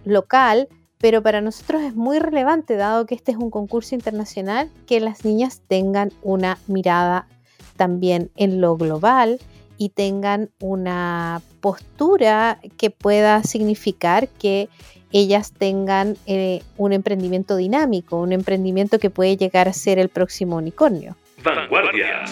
local, 0.05 0.69
pero 0.99 1.23
para 1.23 1.41
nosotros 1.41 1.83
es 1.83 1.95
muy 1.95 2.19
relevante, 2.19 2.77
dado 2.77 3.07
que 3.07 3.15
este 3.15 3.33
es 3.33 3.39
un 3.39 3.51
concurso 3.51 3.95
internacional, 3.95 4.71
que 4.87 5.01
las 5.01 5.25
niñas 5.25 5.63
tengan 5.69 6.11
una 6.23 6.59
mirada 6.67 7.29
también 7.77 8.31
en 8.37 8.61
lo 8.61 8.77
global 8.77 9.39
y 9.81 9.89
tengan 9.89 10.51
una 10.61 11.41
postura 11.63 12.59
que 12.77 12.91
pueda 12.91 13.43
significar 13.45 14.29
que 14.29 14.69
ellas 15.11 15.55
tengan 15.55 16.19
eh, 16.27 16.61
un 16.77 16.93
emprendimiento 16.93 17.57
dinámico, 17.57 18.21
un 18.21 18.33
emprendimiento 18.33 18.99
que 18.99 19.09
puede 19.09 19.39
llegar 19.39 19.69
a 19.69 19.73
ser 19.73 19.99
el 19.99 20.11
próximo 20.11 20.57
unicornio. 20.57 21.17
Vanguardia. 21.43 22.25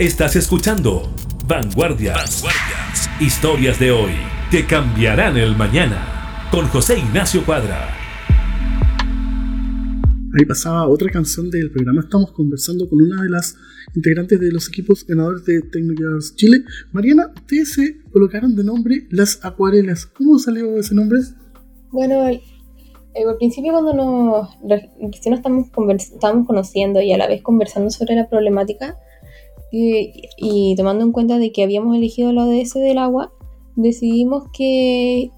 Estás 0.00 0.34
escuchando 0.34 1.02
Vanguardias. 1.46 2.42
Historias 3.20 3.78
de 3.78 3.90
hoy 3.90 4.12
que 4.50 4.66
cambiarán 4.66 5.36
el 5.36 5.54
mañana. 5.54 6.48
Con 6.50 6.66
José 6.68 6.98
Ignacio 6.98 7.44
Cuadra. 7.44 7.86
Ahí 10.38 10.46
pasaba 10.48 10.88
otra 10.88 11.10
canción 11.12 11.50
del 11.50 11.70
programa. 11.70 12.00
Estamos 12.00 12.32
conversando 12.32 12.88
con 12.88 12.98
una 13.02 13.22
de 13.22 13.28
las 13.28 13.54
integrantes 13.94 14.40
de 14.40 14.50
los 14.50 14.68
equipos 14.68 15.04
ganadores 15.06 15.44
de 15.44 15.60
Technical 15.60 16.18
Chile. 16.34 16.58
Mariana, 16.92 17.30
ustedes 17.36 17.74
se 17.74 17.96
colocaron 18.10 18.56
de 18.56 18.64
nombre 18.64 19.06
Las 19.10 19.44
Acuarelas. 19.44 20.06
¿Cómo 20.06 20.38
salió 20.38 20.78
ese 20.78 20.94
nombre? 20.94 21.18
Bueno, 21.90 22.26
el- 22.26 22.40
eh, 23.14 23.24
al 23.28 23.36
principio 23.36 23.72
cuando 23.72 23.92
nos 23.92 24.48
recién 24.66 25.32
nos 25.32 25.40
estamos, 25.40 25.66
estábamos 25.98 26.46
conociendo 26.46 27.02
y 27.02 27.12
a 27.12 27.18
la 27.18 27.28
vez 27.28 27.42
conversando 27.42 27.90
sobre 27.90 28.14
la 28.14 28.30
problemática 28.30 28.96
y, 29.72 30.74
tomando 30.76 31.04
en 31.04 31.12
cuenta 31.12 31.38
de 31.38 31.52
que 31.52 31.62
habíamos 31.62 31.96
elegido 31.96 32.32
la 32.32 32.44
ODS 32.44 32.74
del 32.74 32.98
agua, 32.98 33.32
decidimos 33.76 34.44
que 34.52 35.30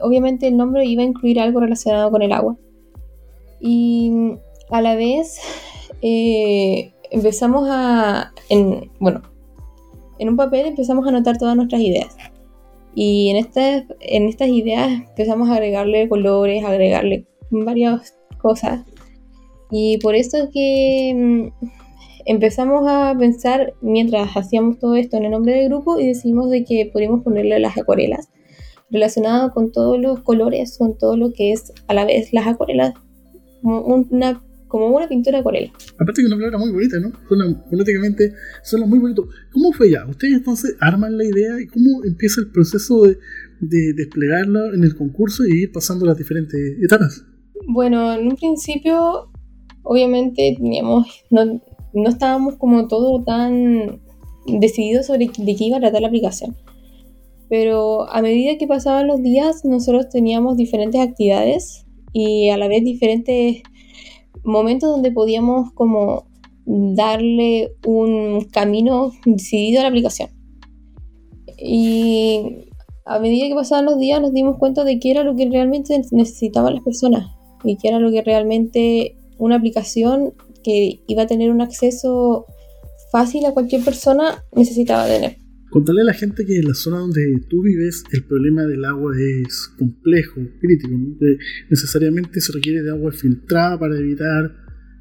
obviamente 0.00 0.46
el 0.46 0.56
nombre 0.56 0.84
iba 0.84 1.02
a 1.02 1.06
incluir 1.06 1.40
algo 1.40 1.60
relacionado 1.60 2.10
con 2.10 2.22
el 2.22 2.32
agua. 2.32 2.56
Y 3.60 4.12
a 4.70 4.80
la 4.80 4.94
vez 4.94 5.40
eh, 6.02 6.92
empezamos 7.10 7.68
a, 7.70 8.32
en, 8.48 8.90
bueno, 9.00 9.22
en 10.18 10.28
un 10.28 10.36
papel 10.36 10.66
empezamos 10.66 11.04
a 11.06 11.08
anotar 11.08 11.38
todas 11.38 11.56
nuestras 11.56 11.80
ideas. 11.80 12.16
Y 12.94 13.28
en 13.28 13.36
estas, 13.36 13.84
en 14.00 14.28
estas 14.28 14.48
ideas 14.48 14.90
empezamos 14.90 15.50
a 15.50 15.54
agregarle 15.54 16.08
colores, 16.08 16.64
agregarle 16.64 17.26
varias 17.50 18.16
cosas. 18.38 18.84
Y 19.70 19.98
por 19.98 20.14
eso 20.14 20.38
es 20.38 20.48
que 20.52 21.12
mm, 21.14 21.66
empezamos 22.26 22.82
a 22.86 23.14
pensar, 23.18 23.74
mientras 23.80 24.36
hacíamos 24.36 24.78
todo 24.78 24.96
esto 24.96 25.16
en 25.16 25.24
el 25.24 25.30
nombre 25.30 25.54
del 25.54 25.68
grupo, 25.68 25.98
y 25.98 26.06
decidimos 26.06 26.50
de 26.50 26.64
que 26.64 26.90
podríamos 26.92 27.22
ponerle 27.22 27.58
las 27.58 27.78
acuarelas, 27.78 28.28
relacionado 28.90 29.50
con 29.52 29.72
todos 29.72 30.00
los 30.00 30.20
colores, 30.20 30.76
con 30.78 30.98
todo 30.98 31.16
lo 31.16 31.32
que 31.32 31.52
es 31.52 31.72
a 31.88 31.94
la 31.94 32.04
vez 32.04 32.32
las 32.32 32.46
acuarelas, 32.46 32.94
como 33.62 33.80
una, 33.80 34.42
como 34.68 34.88
una 34.88 35.08
pintura 35.08 35.38
acuarela. 35.38 35.72
Aparte 35.94 36.22
que 36.22 36.26
una 36.26 36.36
palabra 36.36 36.58
muy 36.58 36.72
bonita, 36.72 36.98
¿no? 36.98 37.12
Suena 37.28 37.64
fonéticamente, 37.70 38.32
suena 38.62 38.86
muy 38.86 38.98
bonito. 38.98 39.28
¿Cómo 39.52 39.72
fue 39.72 39.90
ya? 39.90 40.06
¿Ustedes 40.06 40.34
entonces 40.34 40.76
arman 40.80 41.16
la 41.16 41.24
idea 41.24 41.60
y 41.60 41.66
cómo 41.66 42.04
empieza 42.04 42.40
el 42.40 42.50
proceso 42.50 43.04
de, 43.04 43.18
de 43.60 43.92
desplegarla 43.94 44.68
en 44.74 44.84
el 44.84 44.96
concurso 44.96 45.44
y 45.46 45.62
ir 45.62 45.72
pasando 45.72 46.04
las 46.06 46.18
diferentes 46.18 46.60
etapas? 46.82 47.24
Bueno, 47.68 48.12
en 48.12 48.28
un 48.28 48.36
principio, 48.36 49.30
obviamente 49.82 50.54
teníamos, 50.56 51.24
no, 51.30 51.60
no 51.92 52.08
estábamos 52.08 52.56
como 52.56 52.88
todo 52.88 53.22
tan 53.22 54.00
decididos 54.46 55.06
sobre 55.06 55.30
de 55.36 55.56
qué 55.56 55.64
iba 55.64 55.78
a 55.78 55.80
tratar 55.80 56.02
la 56.02 56.08
aplicación. 56.08 56.56
Pero 57.48 58.08
a 58.10 58.22
medida 58.22 58.58
que 58.58 58.66
pasaban 58.66 59.06
los 59.06 59.22
días, 59.22 59.64
nosotros 59.64 60.08
teníamos 60.08 60.56
diferentes 60.56 61.00
actividades 61.00 61.86
y 62.12 62.50
a 62.50 62.56
la 62.56 62.68
vez 62.68 62.84
diferentes 62.84 63.62
momentos 64.42 64.90
donde 64.90 65.12
podíamos 65.12 65.72
como 65.72 66.24
darle 66.64 67.72
un 67.86 68.46
camino 68.50 69.12
decidido 69.24 69.80
a 69.80 69.82
la 69.82 69.88
aplicación. 69.88 70.30
Y 71.58 72.66
a 73.04 73.20
medida 73.20 73.46
que 73.46 73.54
pasaban 73.54 73.84
los 73.84 73.98
días 73.98 74.20
nos 74.20 74.32
dimos 74.32 74.58
cuenta 74.58 74.82
de 74.84 74.98
qué 74.98 75.12
era 75.12 75.22
lo 75.22 75.36
que 75.36 75.48
realmente 75.48 76.00
necesitaban 76.10 76.74
las 76.74 76.82
personas 76.82 77.30
y 77.64 77.76
qué 77.76 77.88
era 77.88 78.00
lo 78.00 78.10
que 78.10 78.22
realmente 78.22 79.16
una 79.38 79.56
aplicación 79.56 80.34
que 80.66 81.04
iba 81.06 81.22
a 81.22 81.26
tener 81.28 81.52
un 81.52 81.60
acceso 81.60 82.46
fácil 83.12 83.46
a 83.46 83.52
cualquier 83.52 83.84
persona 83.84 84.44
necesitaba 84.52 85.06
tener. 85.06 85.36
Contarle 85.70 86.02
a 86.02 86.06
la 86.06 86.12
gente 86.12 86.44
que 86.44 86.56
en 86.58 86.64
la 86.64 86.74
zona 86.74 86.98
donde 86.98 87.20
tú 87.48 87.62
vives 87.62 88.02
el 88.12 88.24
problema 88.24 88.62
del 88.62 88.84
agua 88.84 89.12
es 89.44 89.68
complejo, 89.78 90.40
crítico, 90.60 90.96
necesariamente 91.70 92.40
se 92.40 92.52
requiere 92.52 92.82
de 92.82 92.90
agua 92.90 93.12
filtrada 93.12 93.78
para 93.78 93.96
evitar 93.96 94.50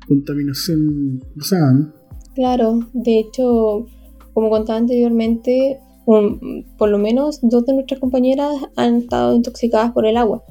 contaminación 0.08 1.20
cruzada, 1.34 1.74
¿no? 1.74 1.94
Claro, 2.36 2.80
de 2.94 3.20
hecho, 3.22 3.88
como 4.34 4.50
contaba 4.52 4.78
anteriormente, 4.78 5.80
por 6.06 6.90
lo 6.90 6.98
menos 7.00 7.40
dos 7.42 7.66
de 7.66 7.74
nuestras 7.74 8.00
compañeras 8.00 8.52
han 8.76 8.98
estado 8.98 9.36
intoxicadas 9.36 9.94
por 9.94 10.06
el 10.06 10.18
agua. 10.18 10.44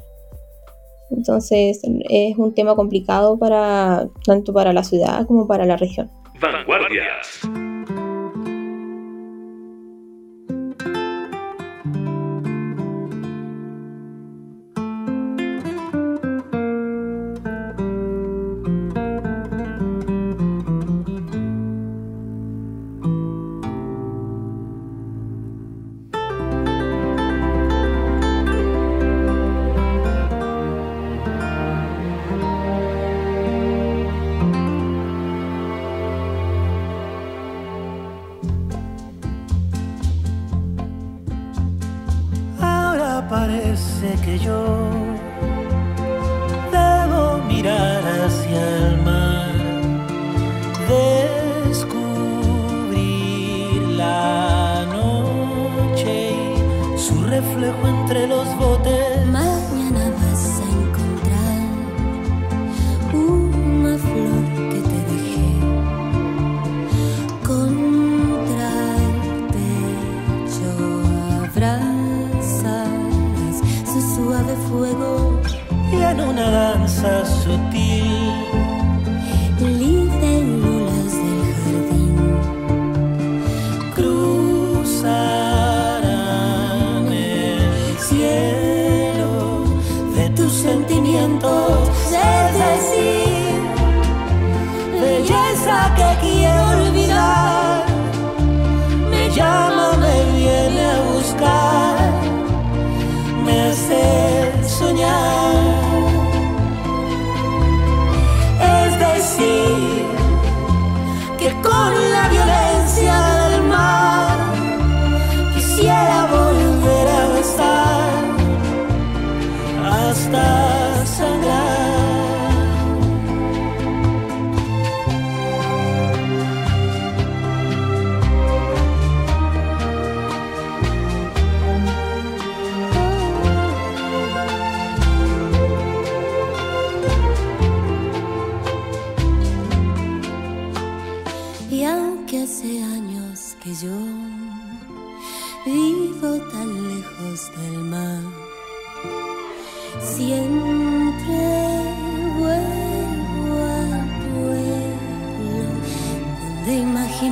Entonces 1.10 1.80
es 2.08 2.36
un 2.36 2.54
tema 2.54 2.74
complicado 2.74 3.38
para 3.38 4.08
tanto 4.24 4.52
para 4.52 4.72
la 4.72 4.84
ciudad 4.84 5.26
como 5.26 5.46
para 5.46 5.64
la 5.64 5.76
región. 5.76 6.10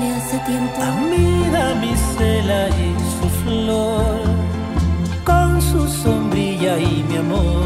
Imaginé 0.03 0.17
hace 0.17 0.39
tiempo. 0.41 0.83
Mira 1.11 1.75
mi 1.75 1.95
cela 2.17 2.69
y 2.69 2.95
su 3.21 3.29
flor, 3.45 4.21
con 5.25 5.61
su 5.61 5.89
sombrilla 5.89 6.79
y 6.79 7.05
mi 7.09 7.17
amor. 7.17 7.63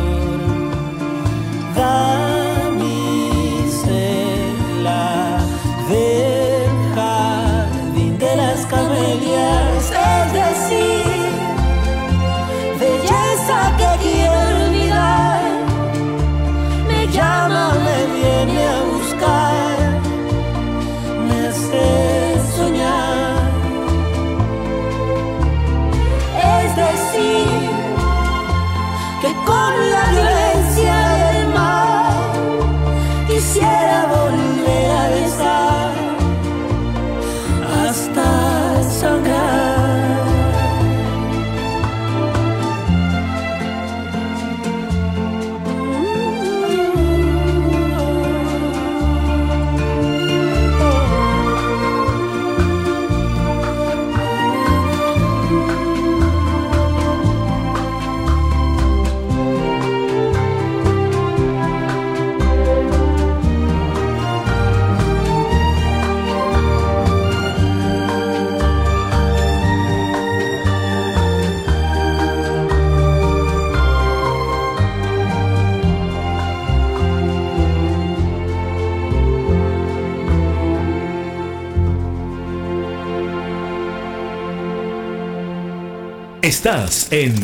Estás 86.47 87.09
en 87.11 87.35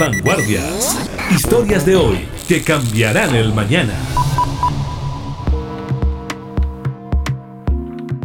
Vanguardias. 0.00 0.96
Historias 1.30 1.84
de 1.84 1.94
hoy 1.94 2.16
que 2.48 2.62
cambiarán 2.62 3.34
el 3.34 3.52
mañana. 3.52 3.92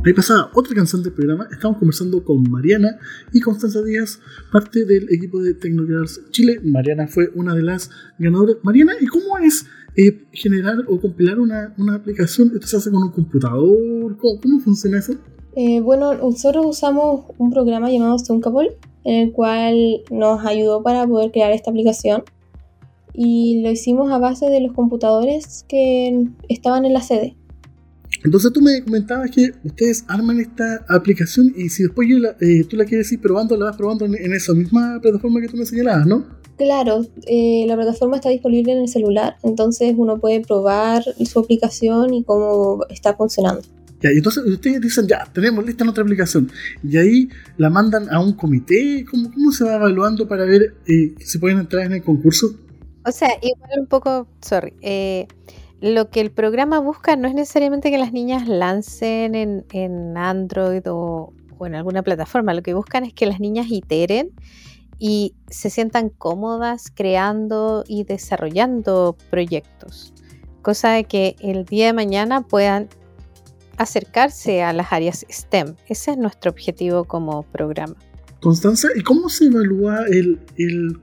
Ahí 0.05 0.13
pasaba 0.13 0.49
otra 0.53 0.73
canción 0.73 1.03
del 1.03 1.11
programa. 1.11 1.49
Estamos 1.51 1.79
conversando 1.79 2.23
con 2.23 2.49
Mariana 2.49 2.97
y 3.33 3.41
Constanza 3.41 3.81
Díaz, 3.81 4.21
parte 4.53 4.85
del 4.85 5.13
equipo 5.13 5.41
de 5.41 5.53
Tecnocars 5.53 6.21
Chile. 6.31 6.61
Mariana 6.63 7.07
fue 7.09 7.29
una 7.35 7.53
de 7.53 7.63
las 7.63 7.89
ganadoras. 8.17 8.55
Mariana, 8.63 8.93
¿y 9.01 9.07
cómo 9.07 9.37
es 9.37 9.65
eh, 9.97 10.27
generar 10.31 10.77
o 10.87 10.97
compilar 11.01 11.41
una, 11.41 11.73
una 11.77 11.95
aplicación? 11.95 12.51
¿Esto 12.53 12.67
se 12.67 12.77
hace 12.77 12.89
con 12.89 13.03
un 13.03 13.11
computador? 13.11 14.15
¿Cómo, 14.15 14.39
cómo 14.39 14.59
funciona 14.61 14.99
eso? 14.99 15.13
Eh, 15.57 15.81
bueno, 15.81 16.13
nosotros 16.13 16.65
usamos 16.65 17.25
un 17.37 17.51
programa 17.51 17.91
llamado 17.91 18.15
Thunkable, 18.25 18.77
en 19.03 19.15
el 19.27 19.31
cual 19.31 20.01
nos 20.09 20.45
ayudó 20.45 20.83
para 20.83 21.07
poder 21.07 21.31
crear 21.31 21.51
esta 21.51 21.69
aplicación. 21.71 22.23
Y 23.13 23.61
lo 23.61 23.71
hicimos 23.71 24.11
a 24.11 24.17
base 24.19 24.49
de 24.49 24.61
los 24.61 24.73
computadores 24.73 25.65
que 25.67 26.27
estaban 26.47 26.85
en 26.85 26.93
la 26.93 27.01
sede. 27.01 27.35
Entonces 28.23 28.53
tú 28.53 28.61
me 28.61 28.83
comentabas 28.83 29.31
que 29.31 29.51
ustedes 29.63 30.05
arman 30.07 30.39
esta 30.39 30.85
aplicación 30.89 31.51
y 31.57 31.69
si 31.69 31.83
después 31.83 32.07
yo 32.07 32.19
la- 32.19 32.35
eh, 32.39 32.63
tú 32.69 32.77
la 32.77 32.85
quieres 32.85 33.11
ir 33.11 33.19
probando, 33.19 33.57
la 33.57 33.65
vas 33.65 33.77
probando 33.77 34.05
en, 34.05 34.15
en 34.15 34.33
esa 34.33 34.53
misma 34.53 34.99
plataforma 35.01 35.41
que 35.41 35.47
tú 35.47 35.57
me 35.57 35.65
señalabas, 35.65 36.05
¿no? 36.05 36.25
Claro, 36.57 37.03
eh, 37.25 37.63
la 37.67 37.75
plataforma 37.75 38.17
está 38.17 38.29
disponible 38.29 38.73
en 38.73 38.79
el 38.79 38.87
celular, 38.89 39.37
entonces 39.41 39.95
uno 39.97 40.19
puede 40.19 40.41
probar 40.41 41.03
su 41.25 41.39
aplicación 41.39 42.13
y 42.13 42.23
cómo 42.23 42.85
está 42.89 43.15
funcionando. 43.15 43.61
Y 44.03 44.17
entonces 44.17 44.43
ustedes 44.45 44.81
dicen, 44.81 45.07
ya, 45.07 45.25
tenemos 45.31 45.65
lista 45.65 45.83
nuestra 45.83 46.03
aplicación. 46.03 46.51
Y 46.83 46.97
ahí 46.97 47.29
la 47.57 47.69
mandan 47.69 48.11
a 48.13 48.19
un 48.19 48.33
comité. 48.33 49.05
¿Cómo, 49.09 49.31
cómo 49.31 49.51
se 49.51 49.63
va 49.63 49.75
evaluando 49.75 50.27
para 50.27 50.45
ver 50.45 50.75
eh, 50.87 51.13
si 51.19 51.37
pueden 51.37 51.59
entrar 51.59 51.85
en 51.85 51.93
el 51.93 52.03
concurso? 52.03 52.47
O 53.05 53.11
sea, 53.11 53.29
igual 53.41 53.79
un 53.79 53.87
poco, 53.87 54.27
sorry, 54.41 54.73
eh, 54.81 55.27
lo 55.81 56.09
que 56.09 56.21
el 56.21 56.31
programa 56.31 56.79
busca 56.79 57.15
no 57.15 57.27
es 57.27 57.33
necesariamente 57.33 57.89
que 57.89 57.97
las 57.97 58.13
niñas 58.13 58.47
lancen 58.47 59.33
en, 59.33 59.65
en 59.71 60.15
Android 60.17 60.83
o, 60.85 61.33
o 61.57 61.65
en 61.65 61.75
alguna 61.75 62.03
plataforma, 62.03 62.53
lo 62.53 62.61
que 62.61 62.75
buscan 62.75 63.03
es 63.03 63.13
que 63.13 63.25
las 63.25 63.39
niñas 63.39 63.67
iteren 63.69 64.31
y 64.99 65.33
se 65.49 65.71
sientan 65.71 66.09
cómodas 66.09 66.91
creando 66.93 67.83
y 67.87 68.03
desarrollando 68.03 69.17
proyectos, 69.31 70.13
cosa 70.61 70.91
de 70.91 71.05
que 71.05 71.35
el 71.39 71.65
día 71.65 71.87
de 71.87 71.93
mañana 71.93 72.41
puedan 72.41 72.87
acercarse 73.81 74.63
a 74.63 74.73
las 74.73 74.91
áreas 74.91 75.25
STEM. 75.29 75.75
Ese 75.87 76.11
es 76.11 76.17
nuestro 76.17 76.51
objetivo 76.51 77.05
como 77.05 77.43
programa. 77.43 77.95
Constanza, 78.41 78.87
¿y 78.95 79.01
cómo 79.01 79.29
se 79.29 79.45
evalúa 79.45 80.05
el, 80.07 80.39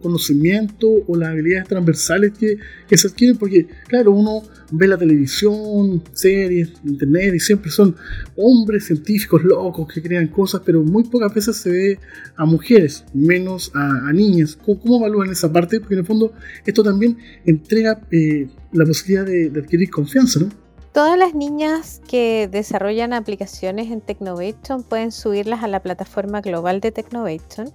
conocimiento 0.02 0.88
o 1.06 1.16
las 1.16 1.28
habilidades 1.28 1.68
transversales 1.68 2.32
que, 2.36 2.96
se 2.96 3.06
adquieren? 3.06 3.36
Porque, 3.36 3.68
claro, 3.86 4.10
uno 4.10 4.42
ve 4.72 4.88
la 4.88 4.98
televisión, 4.98 6.02
series, 6.14 6.72
internet, 6.84 7.34
y 7.36 7.38
siempre 7.38 7.70
son 7.70 7.94
hombres 8.36 8.86
científicos 8.86 9.44
locos 9.44 9.86
que 9.86 10.02
crean 10.02 10.26
cosas, 10.26 10.62
pero 10.64 10.82
muy 10.82 11.04
pocas 11.04 11.32
veces 11.32 11.56
se 11.56 11.70
ve 11.70 11.98
a 12.34 12.44
mujeres, 12.44 13.04
menos 13.14 13.70
a, 13.72 14.12
niñas. 14.12 14.56
¿Cómo, 14.56 14.80
cómo 14.80 14.96
evalúan 14.98 15.30
esa 15.30 15.52
parte? 15.52 15.78
Porque 15.78 15.94
en 15.94 16.00
el 16.00 16.06
fondo 16.06 16.32
esto 16.66 16.82
también 16.82 17.18
entrega 17.46 18.00
eh, 18.10 18.48
la 18.72 18.84
posibilidad 18.84 19.24
de, 19.24 19.50
de 19.50 19.60
adquirir 19.60 19.90
confianza, 19.90 20.40
¿no? 20.40 20.67
Todas 20.98 21.16
las 21.16 21.32
niñas 21.32 22.00
que 22.08 22.48
desarrollan 22.50 23.12
aplicaciones 23.12 23.92
en 23.92 24.00
Technovation 24.00 24.82
pueden 24.82 25.12
subirlas 25.12 25.62
a 25.62 25.68
la 25.68 25.78
plataforma 25.78 26.40
global 26.40 26.80
de 26.80 26.90
Technovation 26.90 27.72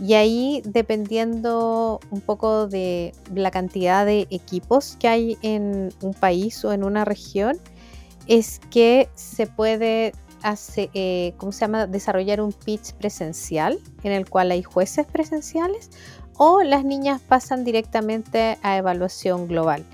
y 0.00 0.14
ahí 0.14 0.62
dependiendo 0.64 2.00
un 2.10 2.22
poco 2.22 2.68
de 2.68 3.12
la 3.34 3.50
cantidad 3.50 4.06
de 4.06 4.26
equipos 4.30 4.96
que 4.98 5.08
hay 5.08 5.38
en 5.42 5.92
un 6.00 6.14
país 6.14 6.64
o 6.64 6.72
en 6.72 6.82
una 6.82 7.04
región 7.04 7.58
es 8.26 8.58
que 8.70 9.10
se 9.16 9.46
puede 9.46 10.14
eh, 10.76 11.34
¿cómo 11.36 11.52
se 11.52 11.60
llama? 11.60 11.86
desarrollar 11.86 12.40
un 12.40 12.52
pitch 12.52 12.94
presencial 12.94 13.80
en 14.02 14.12
el 14.12 14.30
cual 14.30 14.50
hay 14.50 14.62
jueces 14.62 15.04
presenciales 15.04 15.90
o 16.38 16.62
las 16.62 16.86
niñas 16.86 17.20
pasan 17.20 17.64
directamente 17.64 18.56
a 18.62 18.78
evaluación 18.78 19.46
global. 19.46 19.84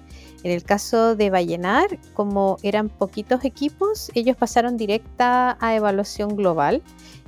En 0.44 0.52
el 0.52 0.62
caso 0.62 1.16
de 1.16 1.30
Vallenar, 1.30 1.98
como 2.14 2.58
eran 2.62 2.88
poquitos 2.88 3.44
equipos, 3.44 4.10
ellos 4.14 4.36
pasaron 4.36 4.76
directa 4.76 5.58
a 5.60 5.74
evaluación 5.74 6.36
global. 6.36 6.82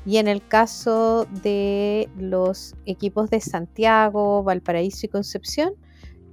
Y 0.07 0.17
en 0.19 0.29
el 0.29 0.47
caso 0.47 1.27
de 1.43 2.09
los 2.17 2.75
equipos 2.87 3.29
de 3.29 3.41
Santiago, 3.41 4.43
Valparaíso 4.43 5.07
y 5.07 5.09
Concepción, 5.09 5.75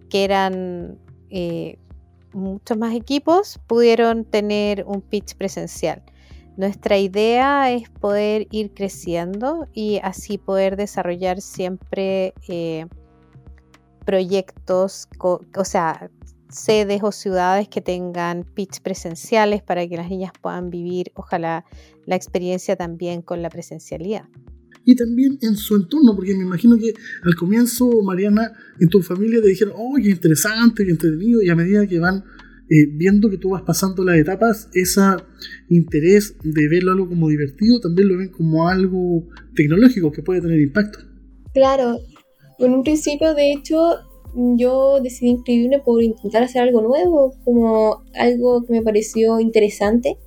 que 0.09 0.23
eran 0.23 0.97
eh, 1.29 1.77
muchos 2.31 2.77
más 2.77 2.93
equipos, 2.93 3.59
pudieron 3.67 4.23
tener 4.23 4.85
un 4.87 5.01
pitch 5.01 5.35
presencial. 5.35 6.03
Nuestra 6.55 6.97
idea 6.97 7.71
es 7.71 7.89
poder 7.89 8.47
ir 8.51 8.73
creciendo 8.73 9.67
y 9.73 9.99
así 10.01 10.37
poder 10.37 10.75
desarrollar 10.75 11.41
siempre 11.41 12.33
eh, 12.47 12.87
proyectos, 14.05 15.07
o 15.19 15.65
sea, 15.65 16.09
sedes 16.49 17.01
o 17.03 17.11
ciudades 17.11 17.67
que 17.67 17.81
tengan 17.81 18.43
pitch 18.43 18.81
presenciales 18.81 19.61
para 19.61 19.87
que 19.87 19.97
las 19.97 20.09
niñas 20.09 20.31
puedan 20.41 20.69
vivir, 20.69 21.11
ojalá, 21.15 21.65
la 22.05 22.15
experiencia 22.15 22.75
también 22.75 23.21
con 23.21 23.41
la 23.41 23.49
presencialidad. 23.49 24.25
y 24.89 24.95
también 24.95 25.37
en 25.41 25.57
su 25.57 25.75
entorno, 25.75 26.15
porque 26.15 26.33
me 26.33 26.43
imagino 26.43 26.77
que 26.77 26.93
al 27.23 27.35
comienzo, 27.35 27.89
Mariana, 28.03 28.53
en 28.79 28.87
tu 28.87 29.01
familia 29.01 29.41
te 29.41 29.49
dijeron, 29.49 29.73
oh, 29.75 29.95
qué 30.01 30.11
interesante, 30.11 30.85
qué 30.85 30.91
entretenido, 30.91 31.41
y 31.41 31.49
a 31.49 31.55
medida 31.55 31.85
que 31.85 31.99
van 31.99 32.23
eh, 32.69 32.85
viendo 32.93 33.29
que 33.29 33.37
tú 33.37 33.49
vas 33.49 33.63
pasando 33.63 34.03
las 34.03 34.17
etapas, 34.17 34.69
ese 34.73 35.01
interés 35.69 36.35
de 36.43 36.67
verlo 36.69 36.93
algo 36.93 37.07
como 37.09 37.27
divertido, 37.27 37.81
también 37.81 38.07
lo 38.07 38.17
ven 38.17 38.29
como 38.29 38.67
algo 38.67 39.27
tecnológico 39.55 40.11
que 40.11 40.21
puede 40.21 40.41
tener 40.41 40.59
impacto. 40.59 40.99
Claro, 41.53 41.97
en 42.59 42.73
un 42.73 42.83
principio, 42.83 43.33
de 43.35 43.53
hecho, 43.53 43.77
yo 44.37 44.99
decidí 45.01 45.31
inscribirme 45.31 45.79
por 45.79 46.03
intentar 46.03 46.43
hacer 46.43 46.61
algo 46.61 46.81
nuevo, 46.81 47.33
como 47.43 48.03
algo 48.15 48.63
que 48.63 48.73
me 48.73 48.81
pareció 48.81 49.39
interesante. 49.39 50.17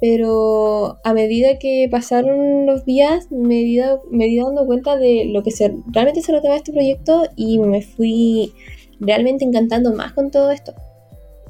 pero 0.00 0.98
a 1.04 1.12
medida 1.12 1.58
que 1.58 1.86
pasaron 1.90 2.64
los 2.64 2.86
días 2.86 3.30
me 3.30 3.56
di, 3.56 3.80
me 4.10 4.24
di 4.26 4.38
dando 4.38 4.64
cuenta 4.66 4.96
de 4.96 5.26
lo 5.26 5.42
que 5.42 5.50
se, 5.50 5.74
realmente 5.88 6.22
se 6.22 6.32
trataba 6.32 6.56
este 6.56 6.72
proyecto 6.72 7.24
y 7.36 7.58
me 7.58 7.82
fui 7.82 8.54
realmente 8.98 9.44
encantando 9.44 9.92
más 9.94 10.12
con 10.12 10.30
todo 10.30 10.50
esto. 10.50 10.72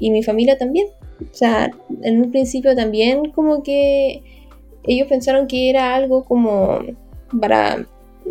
Y 0.00 0.10
mi 0.10 0.22
familia 0.24 0.58
también. 0.58 0.88
O 1.20 1.34
sea, 1.34 1.70
en 2.02 2.22
un 2.22 2.30
principio 2.32 2.74
también 2.74 3.30
como 3.30 3.62
que 3.62 4.22
ellos 4.84 5.06
pensaron 5.08 5.46
que 5.46 5.70
era 5.70 5.94
algo 5.94 6.24
como 6.24 6.80
para 7.40 7.86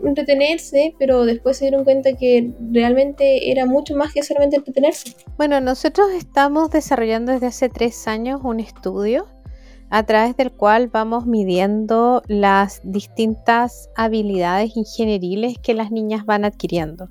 entretenerse, 0.05 0.95
pero 0.99 1.25
después 1.25 1.57
se 1.57 1.65
dieron 1.65 1.83
cuenta 1.83 2.13
que 2.13 2.51
realmente 2.71 3.51
era 3.51 3.65
mucho 3.65 3.95
más 3.95 4.13
que 4.13 4.23
solamente 4.23 4.57
entretenerse. 4.57 5.15
Bueno, 5.37 5.61
nosotros 5.61 6.07
estamos 6.17 6.69
desarrollando 6.71 7.31
desde 7.31 7.47
hace 7.47 7.69
tres 7.69 8.07
años 8.07 8.41
un 8.43 8.59
estudio 8.59 9.27
a 9.89 10.03
través 10.03 10.37
del 10.37 10.51
cual 10.51 10.87
vamos 10.87 11.25
midiendo 11.25 12.21
las 12.27 12.81
distintas 12.83 13.89
habilidades 13.95 14.75
ingenieriles 14.75 15.57
que 15.57 15.73
las 15.73 15.91
niñas 15.91 16.25
van 16.25 16.45
adquiriendo. 16.45 17.09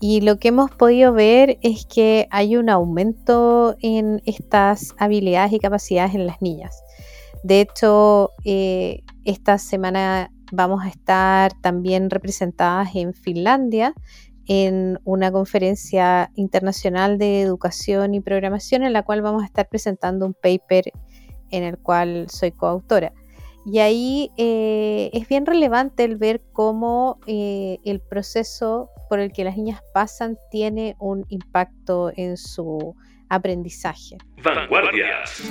Y 0.00 0.20
lo 0.20 0.38
que 0.38 0.48
hemos 0.48 0.70
podido 0.70 1.12
ver 1.12 1.58
es 1.60 1.84
que 1.84 2.28
hay 2.30 2.56
un 2.56 2.70
aumento 2.70 3.76
en 3.80 4.22
estas 4.24 4.94
habilidades 4.96 5.52
y 5.52 5.58
capacidades 5.58 6.14
en 6.14 6.26
las 6.26 6.40
niñas. 6.40 6.82
De 7.42 7.60
hecho, 7.60 8.32
eh, 8.44 9.02
esta 9.24 9.58
semana 9.58 10.32
vamos 10.52 10.84
a 10.84 10.88
estar 10.88 11.52
también 11.60 12.10
representadas 12.10 12.94
en 12.94 13.14
Finlandia 13.14 13.94
en 14.46 14.98
una 15.04 15.30
conferencia 15.30 16.30
internacional 16.34 17.18
de 17.18 17.42
educación 17.42 18.14
y 18.14 18.20
programación 18.20 18.82
en 18.82 18.94
la 18.94 19.02
cual 19.02 19.20
vamos 19.20 19.42
a 19.42 19.46
estar 19.46 19.68
presentando 19.68 20.24
un 20.24 20.34
paper 20.34 20.90
en 21.50 21.62
el 21.62 21.78
cual 21.78 22.26
soy 22.30 22.52
coautora. 22.52 23.12
Y 23.66 23.80
ahí 23.80 24.30
eh, 24.38 25.10
es 25.12 25.28
bien 25.28 25.44
relevante 25.44 26.04
el 26.04 26.16
ver 26.16 26.40
cómo 26.52 27.18
eh, 27.26 27.78
el 27.84 28.00
proceso 28.00 28.88
por 29.10 29.20
el 29.20 29.32
que 29.32 29.44
las 29.44 29.58
niñas 29.58 29.82
pasan 29.92 30.38
tiene 30.50 30.96
un 30.98 31.26
impacto 31.28 32.10
en 32.16 32.38
su 32.38 32.94
aprendizaje. 33.28 34.16
Vanguardias. 34.42 35.42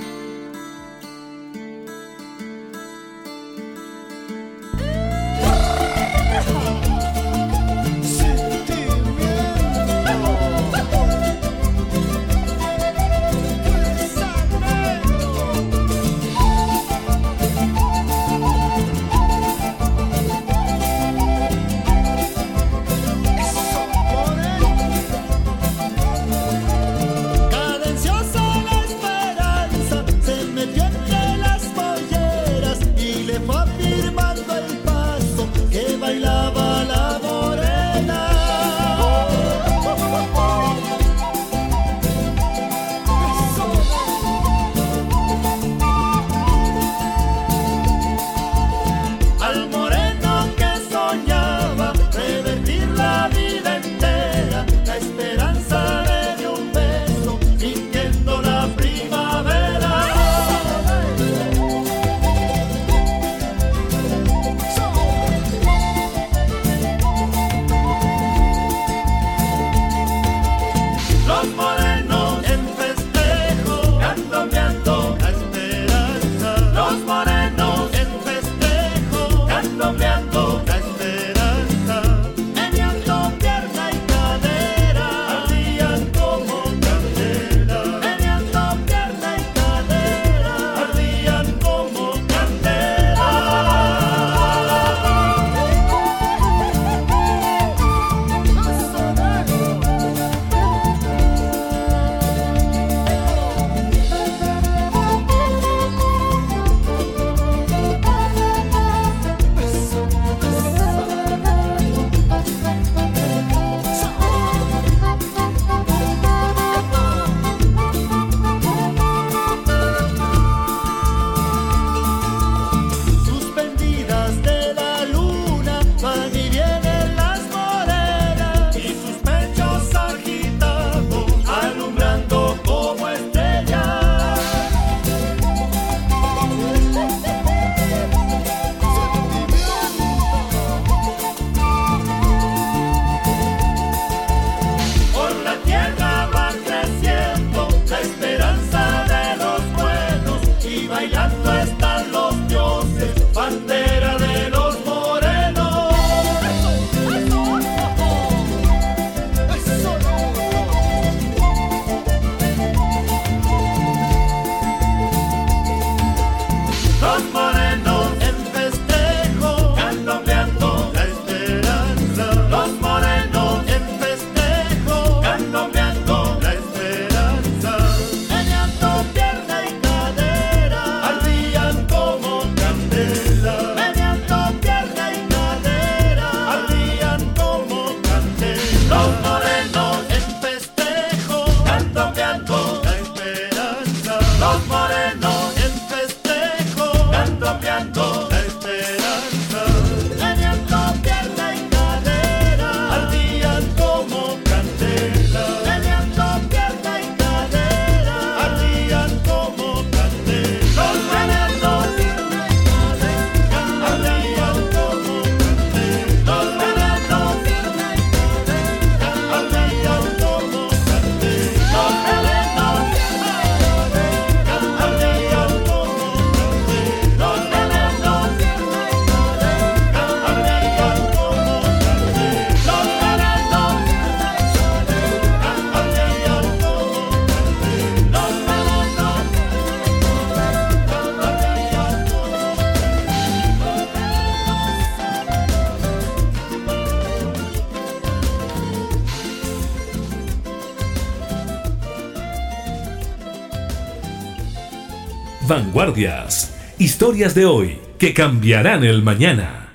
Vanguardias. 255.77 256.55
Historias 256.79 257.35
de 257.35 257.45
hoy 257.45 257.77
que 257.99 258.11
cambiarán 258.11 258.83
el 258.83 259.03
mañana. 259.03 259.71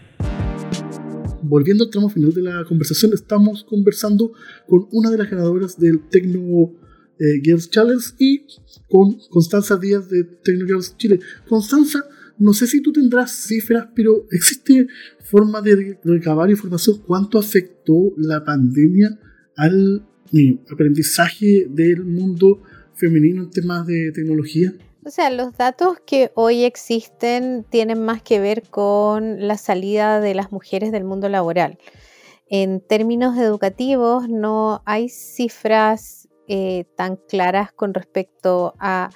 Volviendo 1.43 1.85
al 1.85 1.91
tramo 1.91 2.09
final 2.09 2.35
de 2.35 2.43
la 2.43 2.65
conversación, 2.65 3.13
estamos 3.15 3.63
conversando 3.63 4.33
con 4.67 4.89
una 4.91 5.13
de 5.13 5.19
las 5.19 5.31
ganadoras 5.31 5.79
del 5.79 6.01
Tecno 6.09 6.73
eh, 7.21 7.41
Girls 7.45 7.71
Challenge 7.71 8.05
y 8.19 8.45
con 8.89 9.17
Constanza 9.31 9.77
Díaz 9.77 10.09
de 10.09 10.25
Tecno 10.25 10.67
Girls 10.67 10.97
Chile. 10.97 11.21
Constanza, 11.49 12.05
no 12.37 12.53
sé 12.53 12.67
si 12.67 12.83
tú 12.83 12.91
tendrás 12.91 13.31
cifras, 13.31 13.87
pero 13.95 14.27
¿existe 14.33 14.89
forma 15.21 15.63
de 15.63 16.01
recabar 16.03 16.51
información 16.51 17.01
cuánto 17.07 17.39
afectó 17.39 18.13
la 18.17 18.45
pandemia 18.45 19.21
al 19.57 20.05
eh, 20.33 20.59
aprendizaje 20.69 21.69
del 21.71 22.03
mundo 22.03 22.61
femenino 22.97 23.45
en 23.45 23.51
temas 23.51 23.87
de 23.87 24.11
tecnología? 24.11 24.75
O 25.05 25.11
sea, 25.11 25.31
los 25.31 25.57
datos 25.57 25.99
que 26.07 26.31
hoy 26.37 26.63
existen 26.63 27.65
tienen 27.69 28.05
más 28.05 28.23
que 28.23 28.39
ver 28.39 28.63
con 28.71 29.49
la 29.49 29.59
salida 29.59 30.21
de 30.21 30.33
las 30.33 30.53
mujeres 30.53 30.93
del 30.93 31.03
mundo 31.03 31.29
laboral. 31.29 31.77
En 32.49 32.81
términos 32.81 33.37
educativos, 33.37 34.29
no 34.29 34.81
hay 34.85 35.09
cifras 35.09 36.29
eh, 36.47 36.85
tan 36.95 37.17
claras 37.17 37.73
con 37.73 37.95
respecto 37.95 38.75
a 38.79 39.11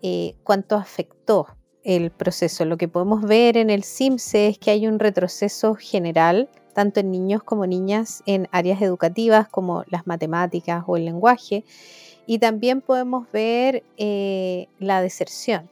eh, 0.00 0.34
cuánto 0.44 0.76
afectó 0.76 1.46
el 1.84 2.10
proceso. 2.10 2.64
Lo 2.64 2.78
que 2.78 2.88
podemos 2.88 3.20
ver 3.20 3.58
en 3.58 3.68
el 3.68 3.84
CIMSE 3.84 4.48
es 4.48 4.58
que 4.58 4.70
hay 4.70 4.86
un 4.86 4.98
retroceso 4.98 5.74
general, 5.74 6.48
tanto 6.72 7.00
en 7.00 7.10
niños 7.10 7.42
como 7.42 7.66
niñas, 7.66 8.22
en 8.24 8.48
áreas 8.50 8.80
educativas 8.80 9.46
como 9.46 9.84
las 9.88 10.06
matemáticas 10.06 10.84
o 10.86 10.96
el 10.96 11.04
lenguaje 11.04 11.64
y 12.26 12.38
también 12.38 12.80
podemos 12.80 13.30
ver 13.32 13.84
eh, 13.96 14.68
la 14.78 15.00
deserción. 15.00 15.70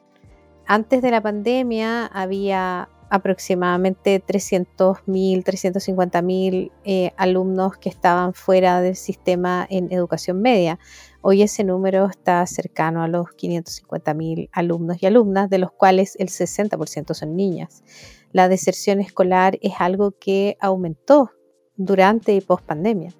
Antes 0.67 1.03
de 1.03 1.11
la 1.11 1.21
pandemia 1.21 2.07
había 2.07 2.89
aproximadamente 3.11 4.21
300.000, 4.25 5.45
350.000 5.45 6.73
eh, 6.85 7.13
alumnos 7.17 7.77
que 7.77 7.89
estaban 7.89 8.35
fuera 8.35 8.81
del 8.81 8.97
sistema 8.97 9.67
en 9.69 9.93
educación 9.93 10.41
media. 10.41 10.79
Hoy 11.21 11.43
ese 11.43 11.65
número 11.65 12.07
está 12.07 12.45
cercano 12.47 13.03
a 13.03 13.09
los 13.09 13.27
550.000 13.29 14.49
alumnos 14.53 15.03
y 15.03 15.07
alumnas, 15.07 15.49
de 15.51 15.59
los 15.59 15.71
cuales 15.71 16.17
el 16.19 16.29
60% 16.29 17.15
son 17.15 17.37
niñas. 17.37 17.85
La 18.33 18.49
deserción 18.49 19.01
escolar 19.01 19.59
es 19.63 19.75
algo 19.79 20.13
que 20.19 20.57
aumentó 20.61 21.31
durante 21.77 22.35
y 22.35 22.41
post 22.41 22.65
pandemia. 22.65 23.13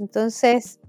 Entonces, 0.00 0.80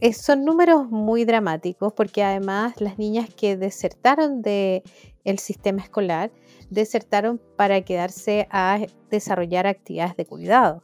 eh, 0.00 0.12
son 0.12 0.44
números 0.44 0.90
muy 0.90 1.24
dramáticos 1.24 1.92
porque 1.92 2.22
además 2.22 2.80
las 2.80 2.98
niñas 2.98 3.28
que 3.34 3.56
desertaron 3.56 4.42
del 4.42 4.82
el 5.24 5.38
sistema 5.38 5.82
escolar 5.82 6.30
desertaron 6.70 7.40
para 7.56 7.80
quedarse 7.82 8.46
a 8.50 8.80
desarrollar 9.10 9.66
actividades 9.66 10.16
de 10.16 10.26
cuidado. 10.26 10.82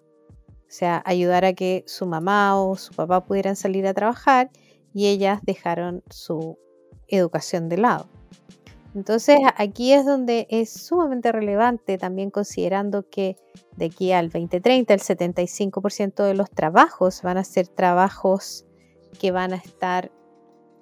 O 0.73 0.75
sea, 0.75 1.03
ayudar 1.05 1.45
a 1.45 1.53
que 1.53 1.85
su 1.87 2.07
mamá 2.07 2.59
o 2.61 2.77
su 2.77 2.95
papá 2.95 3.25
pudieran 3.25 3.57
salir 3.57 3.87
a 3.87 3.93
trabajar 3.93 4.51
y 4.95 5.09
ellas 5.09 5.41
dejaron 5.43 6.03
su 6.09 6.59
educación 7.09 7.69
de 7.69 7.77
lado. 7.77 8.09
Entonces 8.95 9.39
aquí 9.57 9.93
es 9.93 10.05
donde 10.05 10.47
es 10.51 10.71
sumamente 10.71 11.33
relevante 11.33 11.99
también 11.99 12.31
considerando 12.31 13.09
que 13.09 13.37
de 13.77 13.87
aquí 13.87 14.13
al 14.13 14.31
2030 14.31 14.95
el 14.95 15.01
75% 15.01 16.25
de 16.25 16.35
los 16.35 16.51
trabajos 16.51 17.23
van 17.23 17.39
a 17.39 17.45
ser 17.45 17.69
trabajos 17.69 18.67
que 19.19 19.31
van 19.31 19.53
a 19.53 19.57
estar 19.57 20.11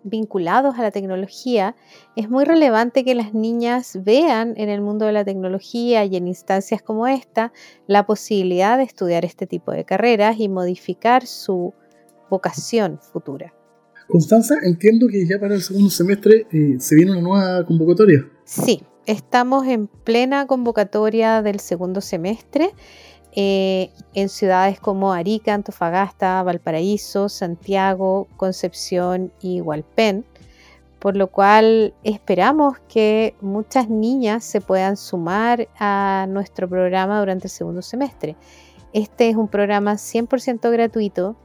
vinculados 0.03 0.78
a 0.78 0.83
la 0.83 0.91
tecnología, 0.91 1.76
es 2.16 2.31
muy 2.31 2.45
relevante 2.45 3.05
que 3.05 3.14
las 3.14 3.35
niñas 3.35 3.99
vean 4.03 4.55
en 4.57 4.68
el 4.68 4.81
mundo 4.81 5.07
de 5.07 5.12
la 5.12 5.24
tecnología 5.24 6.05
y 6.05 6.16
en 6.16 6.26
instancias 6.26 6.83
como 6.83 7.07
esta 7.07 7.53
la 7.87 8.07
posibilidad 8.07 8.78
de 8.78 8.85
estudiar 8.85 9.24
este 9.24 9.47
tipo 9.47 9.72
de 9.72 9.85
carreras 9.85 10.39
y 10.39 10.49
modificar 10.49 11.26
su 11.26 11.74
vocación 12.31 12.99
futura. 13.01 13.53
Constanza, 14.09 14.55
entiendo 14.62 15.07
que 15.09 15.26
ya 15.26 15.39
para 15.39 15.55
el 15.55 15.62
segundo 15.62 15.91
semestre 15.91 16.47
eh, 16.51 16.76
se 16.78 16.95
viene 16.97 17.12
una 17.12 17.20
nueva 17.20 17.64
convocatoria. 17.64 18.26
Sí, 18.45 18.83
estamos 19.07 19.66
en 19.66 19.87
plena 19.87 20.47
convocatoria 20.47 21.43
del 21.43 21.61
segundo 21.61 22.01
semestre 22.01 22.70
eh, 23.35 23.91
en 24.14 24.28
ciudades 24.28 24.81
como 24.81 25.12
Arica, 25.12 25.55
Antofagasta, 25.55 26.43
Valparaíso, 26.43 27.28
Santiago, 27.28 28.26
Concepción 28.37 29.33
y 29.41 29.61
Hualpén, 29.61 30.24
por 30.99 31.16
lo 31.16 31.28
cual 31.28 31.95
esperamos 32.03 32.78
que 32.89 33.35
muchas 33.41 33.89
niñas 33.89 34.45
se 34.45 34.61
puedan 34.61 34.97
sumar 34.97 35.68
a 35.78 36.26
nuestro 36.28 36.68
programa 36.68 37.20
durante 37.20 37.47
el 37.47 37.51
segundo 37.51 37.83
semestre. 37.83 38.37
Este 38.93 39.28
es 39.28 39.37
un 39.37 39.49
programa 39.49 39.95
100% 39.95 40.70
gratuito 40.70 41.37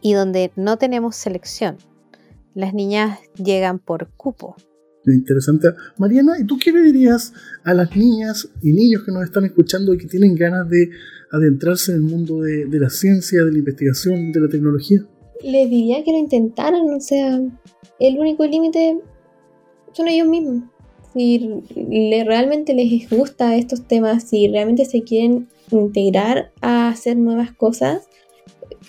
y 0.00 0.14
donde 0.14 0.50
no 0.56 0.76
tenemos 0.76 1.14
selección. 1.14 1.78
Las 2.54 2.74
niñas 2.74 3.20
llegan 3.36 3.78
por 3.78 4.08
cupo. 4.10 4.56
Interesante. 5.06 5.68
Mariana, 5.98 6.38
¿y 6.38 6.44
tú 6.44 6.58
qué 6.62 6.72
le 6.72 6.82
dirías 6.82 7.32
a 7.64 7.72
las 7.72 7.96
niñas 7.96 8.48
y 8.62 8.72
niños 8.72 9.02
que 9.04 9.12
nos 9.12 9.24
están 9.24 9.44
escuchando 9.44 9.94
y 9.94 9.98
que 9.98 10.06
tienen 10.06 10.34
ganas 10.34 10.68
de 10.68 10.90
adentrarse 11.32 11.92
en 11.92 11.98
el 11.98 12.02
mundo 12.04 12.40
de, 12.40 12.66
de 12.66 12.78
la 12.78 12.90
ciencia, 12.90 13.44
de 13.44 13.52
la 13.52 13.58
investigación, 13.58 14.32
de 14.32 14.40
la 14.40 14.48
tecnología? 14.48 15.06
Les 15.42 15.70
diría 15.70 16.04
que 16.04 16.12
lo 16.12 16.18
intentaran, 16.18 16.82
o 16.90 17.00
sea, 17.00 17.40
el 17.98 18.18
único 18.18 18.44
límite 18.44 18.98
son 19.92 20.08
ellos 20.08 20.28
mismos. 20.28 20.64
Si 21.14 21.62
realmente 22.24 22.74
les 22.74 23.08
gusta 23.10 23.56
estos 23.56 23.86
temas, 23.88 24.28
si 24.28 24.48
realmente 24.48 24.84
se 24.84 25.02
quieren 25.02 25.48
integrar 25.70 26.52
a 26.60 26.88
hacer 26.88 27.16
nuevas 27.16 27.52
cosas, 27.52 28.08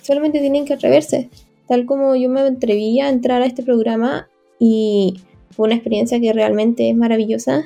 solamente 0.02 0.40
tienen 0.40 0.66
que 0.66 0.74
atreverse. 0.74 1.30
Tal 1.68 1.86
como 1.86 2.16
yo 2.16 2.30
me 2.30 2.42
atreví 2.42 3.00
a 3.00 3.10
entrar 3.10 3.42
a 3.42 3.46
este 3.46 3.64
programa 3.64 4.30
y 4.60 5.16
fue 5.52 5.68
una 5.68 5.76
experiencia 5.76 6.20
que 6.20 6.34
realmente 6.34 6.90
es 6.90 6.96
maravillosa. 6.96 7.66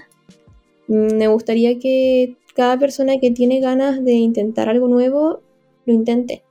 Mm, 0.88 1.18
Me 1.18 1.28
gustaría 1.28 1.80
que 1.80 2.38
cada 2.56 2.80
persona 2.80 3.20
que 3.20 3.32
tiene 3.32 3.60
ganas 3.60 4.04
de 4.04 4.14
intentar 4.14 4.70
algo 4.70 4.88
nuevo 4.88 5.42
lo 5.86 5.94
intente. 5.94 6.44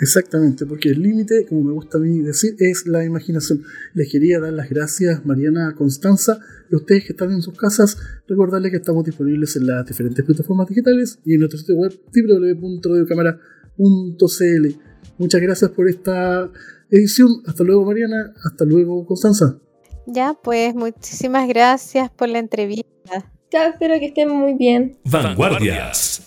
Exactamente, 0.00 0.64
porque 0.64 0.88
el 0.88 1.02
límite, 1.02 1.44
como 1.46 1.62
me 1.62 1.72
gusta 1.72 1.98
a 1.98 2.00
mí 2.00 2.20
decir, 2.20 2.56
es 2.58 2.86
la 2.86 3.04
imaginación. 3.04 3.62
Les 3.92 4.10
quería 4.10 4.40
dar 4.40 4.54
las 4.54 4.70
gracias, 4.70 5.26
Mariana 5.26 5.74
Constanza, 5.76 6.40
y 6.70 6.74
a 6.74 6.78
ustedes 6.78 7.04
que 7.04 7.12
están 7.12 7.32
en 7.32 7.42
sus 7.42 7.54
casas, 7.54 7.98
recordarles 8.26 8.70
que 8.70 8.78
estamos 8.78 9.04
disponibles 9.04 9.56
en 9.56 9.66
las 9.66 9.86
diferentes 9.86 10.24
plataformas 10.24 10.68
digitales 10.68 11.18
y 11.26 11.34
en 11.34 11.40
nuestro 11.40 11.58
sitio 11.58 11.76
web 11.76 11.92
www.radiocámara.cl. 12.14 14.68
Muchas 15.18 15.40
gracias 15.42 15.70
por 15.72 15.86
esta 15.86 16.50
edición. 16.90 17.42
Hasta 17.44 17.62
luego, 17.62 17.84
Mariana. 17.84 18.32
Hasta 18.42 18.64
luego, 18.64 19.04
Constanza. 19.04 19.60
Ya, 20.12 20.34
pues 20.34 20.74
muchísimas 20.74 21.46
gracias 21.46 22.10
por 22.10 22.28
la 22.28 22.40
entrevista. 22.40 23.24
Ya, 23.52 23.68
espero 23.68 23.96
que 24.00 24.06
estén 24.06 24.28
muy 24.28 24.54
bien. 24.54 24.98
Vanguardias. 25.04 26.26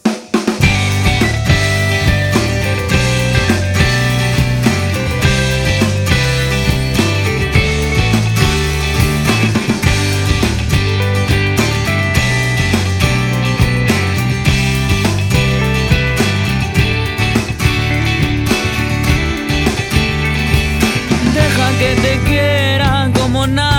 Deja 21.33 21.79
que 21.79 21.95
te 22.01 22.19
quieran 22.29 23.11
como 23.11 23.45
nada. 23.45 23.72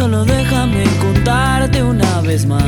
Solo 0.00 0.24
déjame 0.24 0.84
contarte 0.98 1.82
una 1.82 2.22
vez 2.22 2.46
más. 2.46 2.64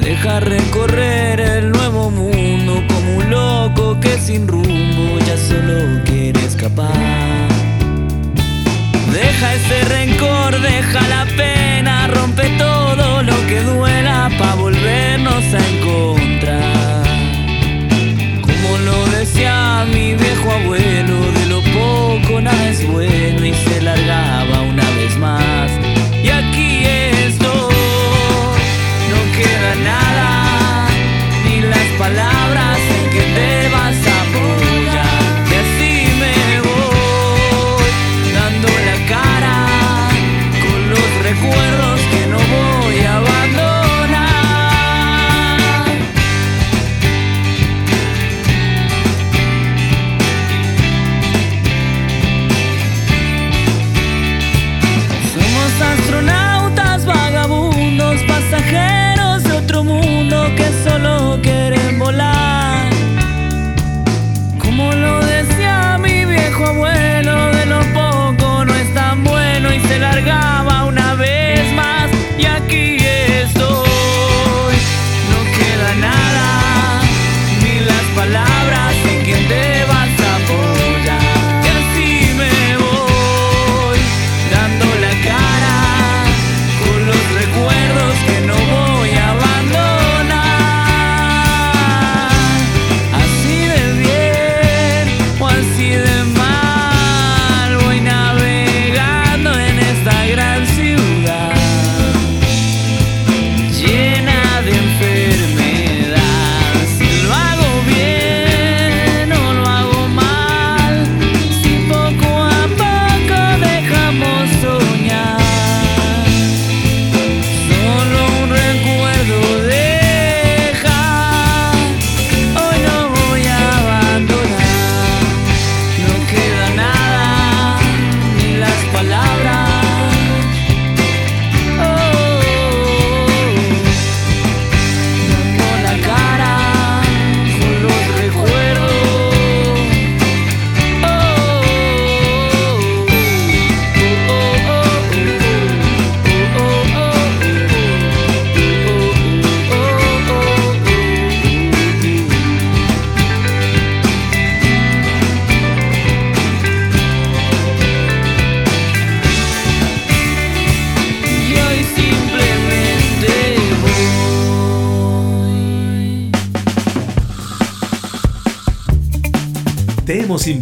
Deja 0.00 0.40
recorrer 0.40 1.38
el 1.38 1.70
nuevo 1.70 2.10
mundo 2.10 2.82
como 2.88 3.18
un 3.18 3.30
loco 3.30 4.00
que 4.00 4.16
sin 4.18 4.48
rumbo 4.48 5.18
ya 5.26 5.36
solo 5.36 6.02
quiere 6.06 6.42
escapar. 6.42 6.96
Deja 9.12 9.54
ese 9.54 9.84
rencor, 9.84 10.58
deja 10.62 11.06
la 11.06 11.26
pena, 11.36 12.06
rompe 12.06 12.48
todo 12.56 13.22
lo 13.22 13.36
que 13.48 13.60
duela 13.64 14.30
para 14.38 14.54
volvernos 14.54 15.44
a 15.52 15.58
encontrar. 15.58 15.81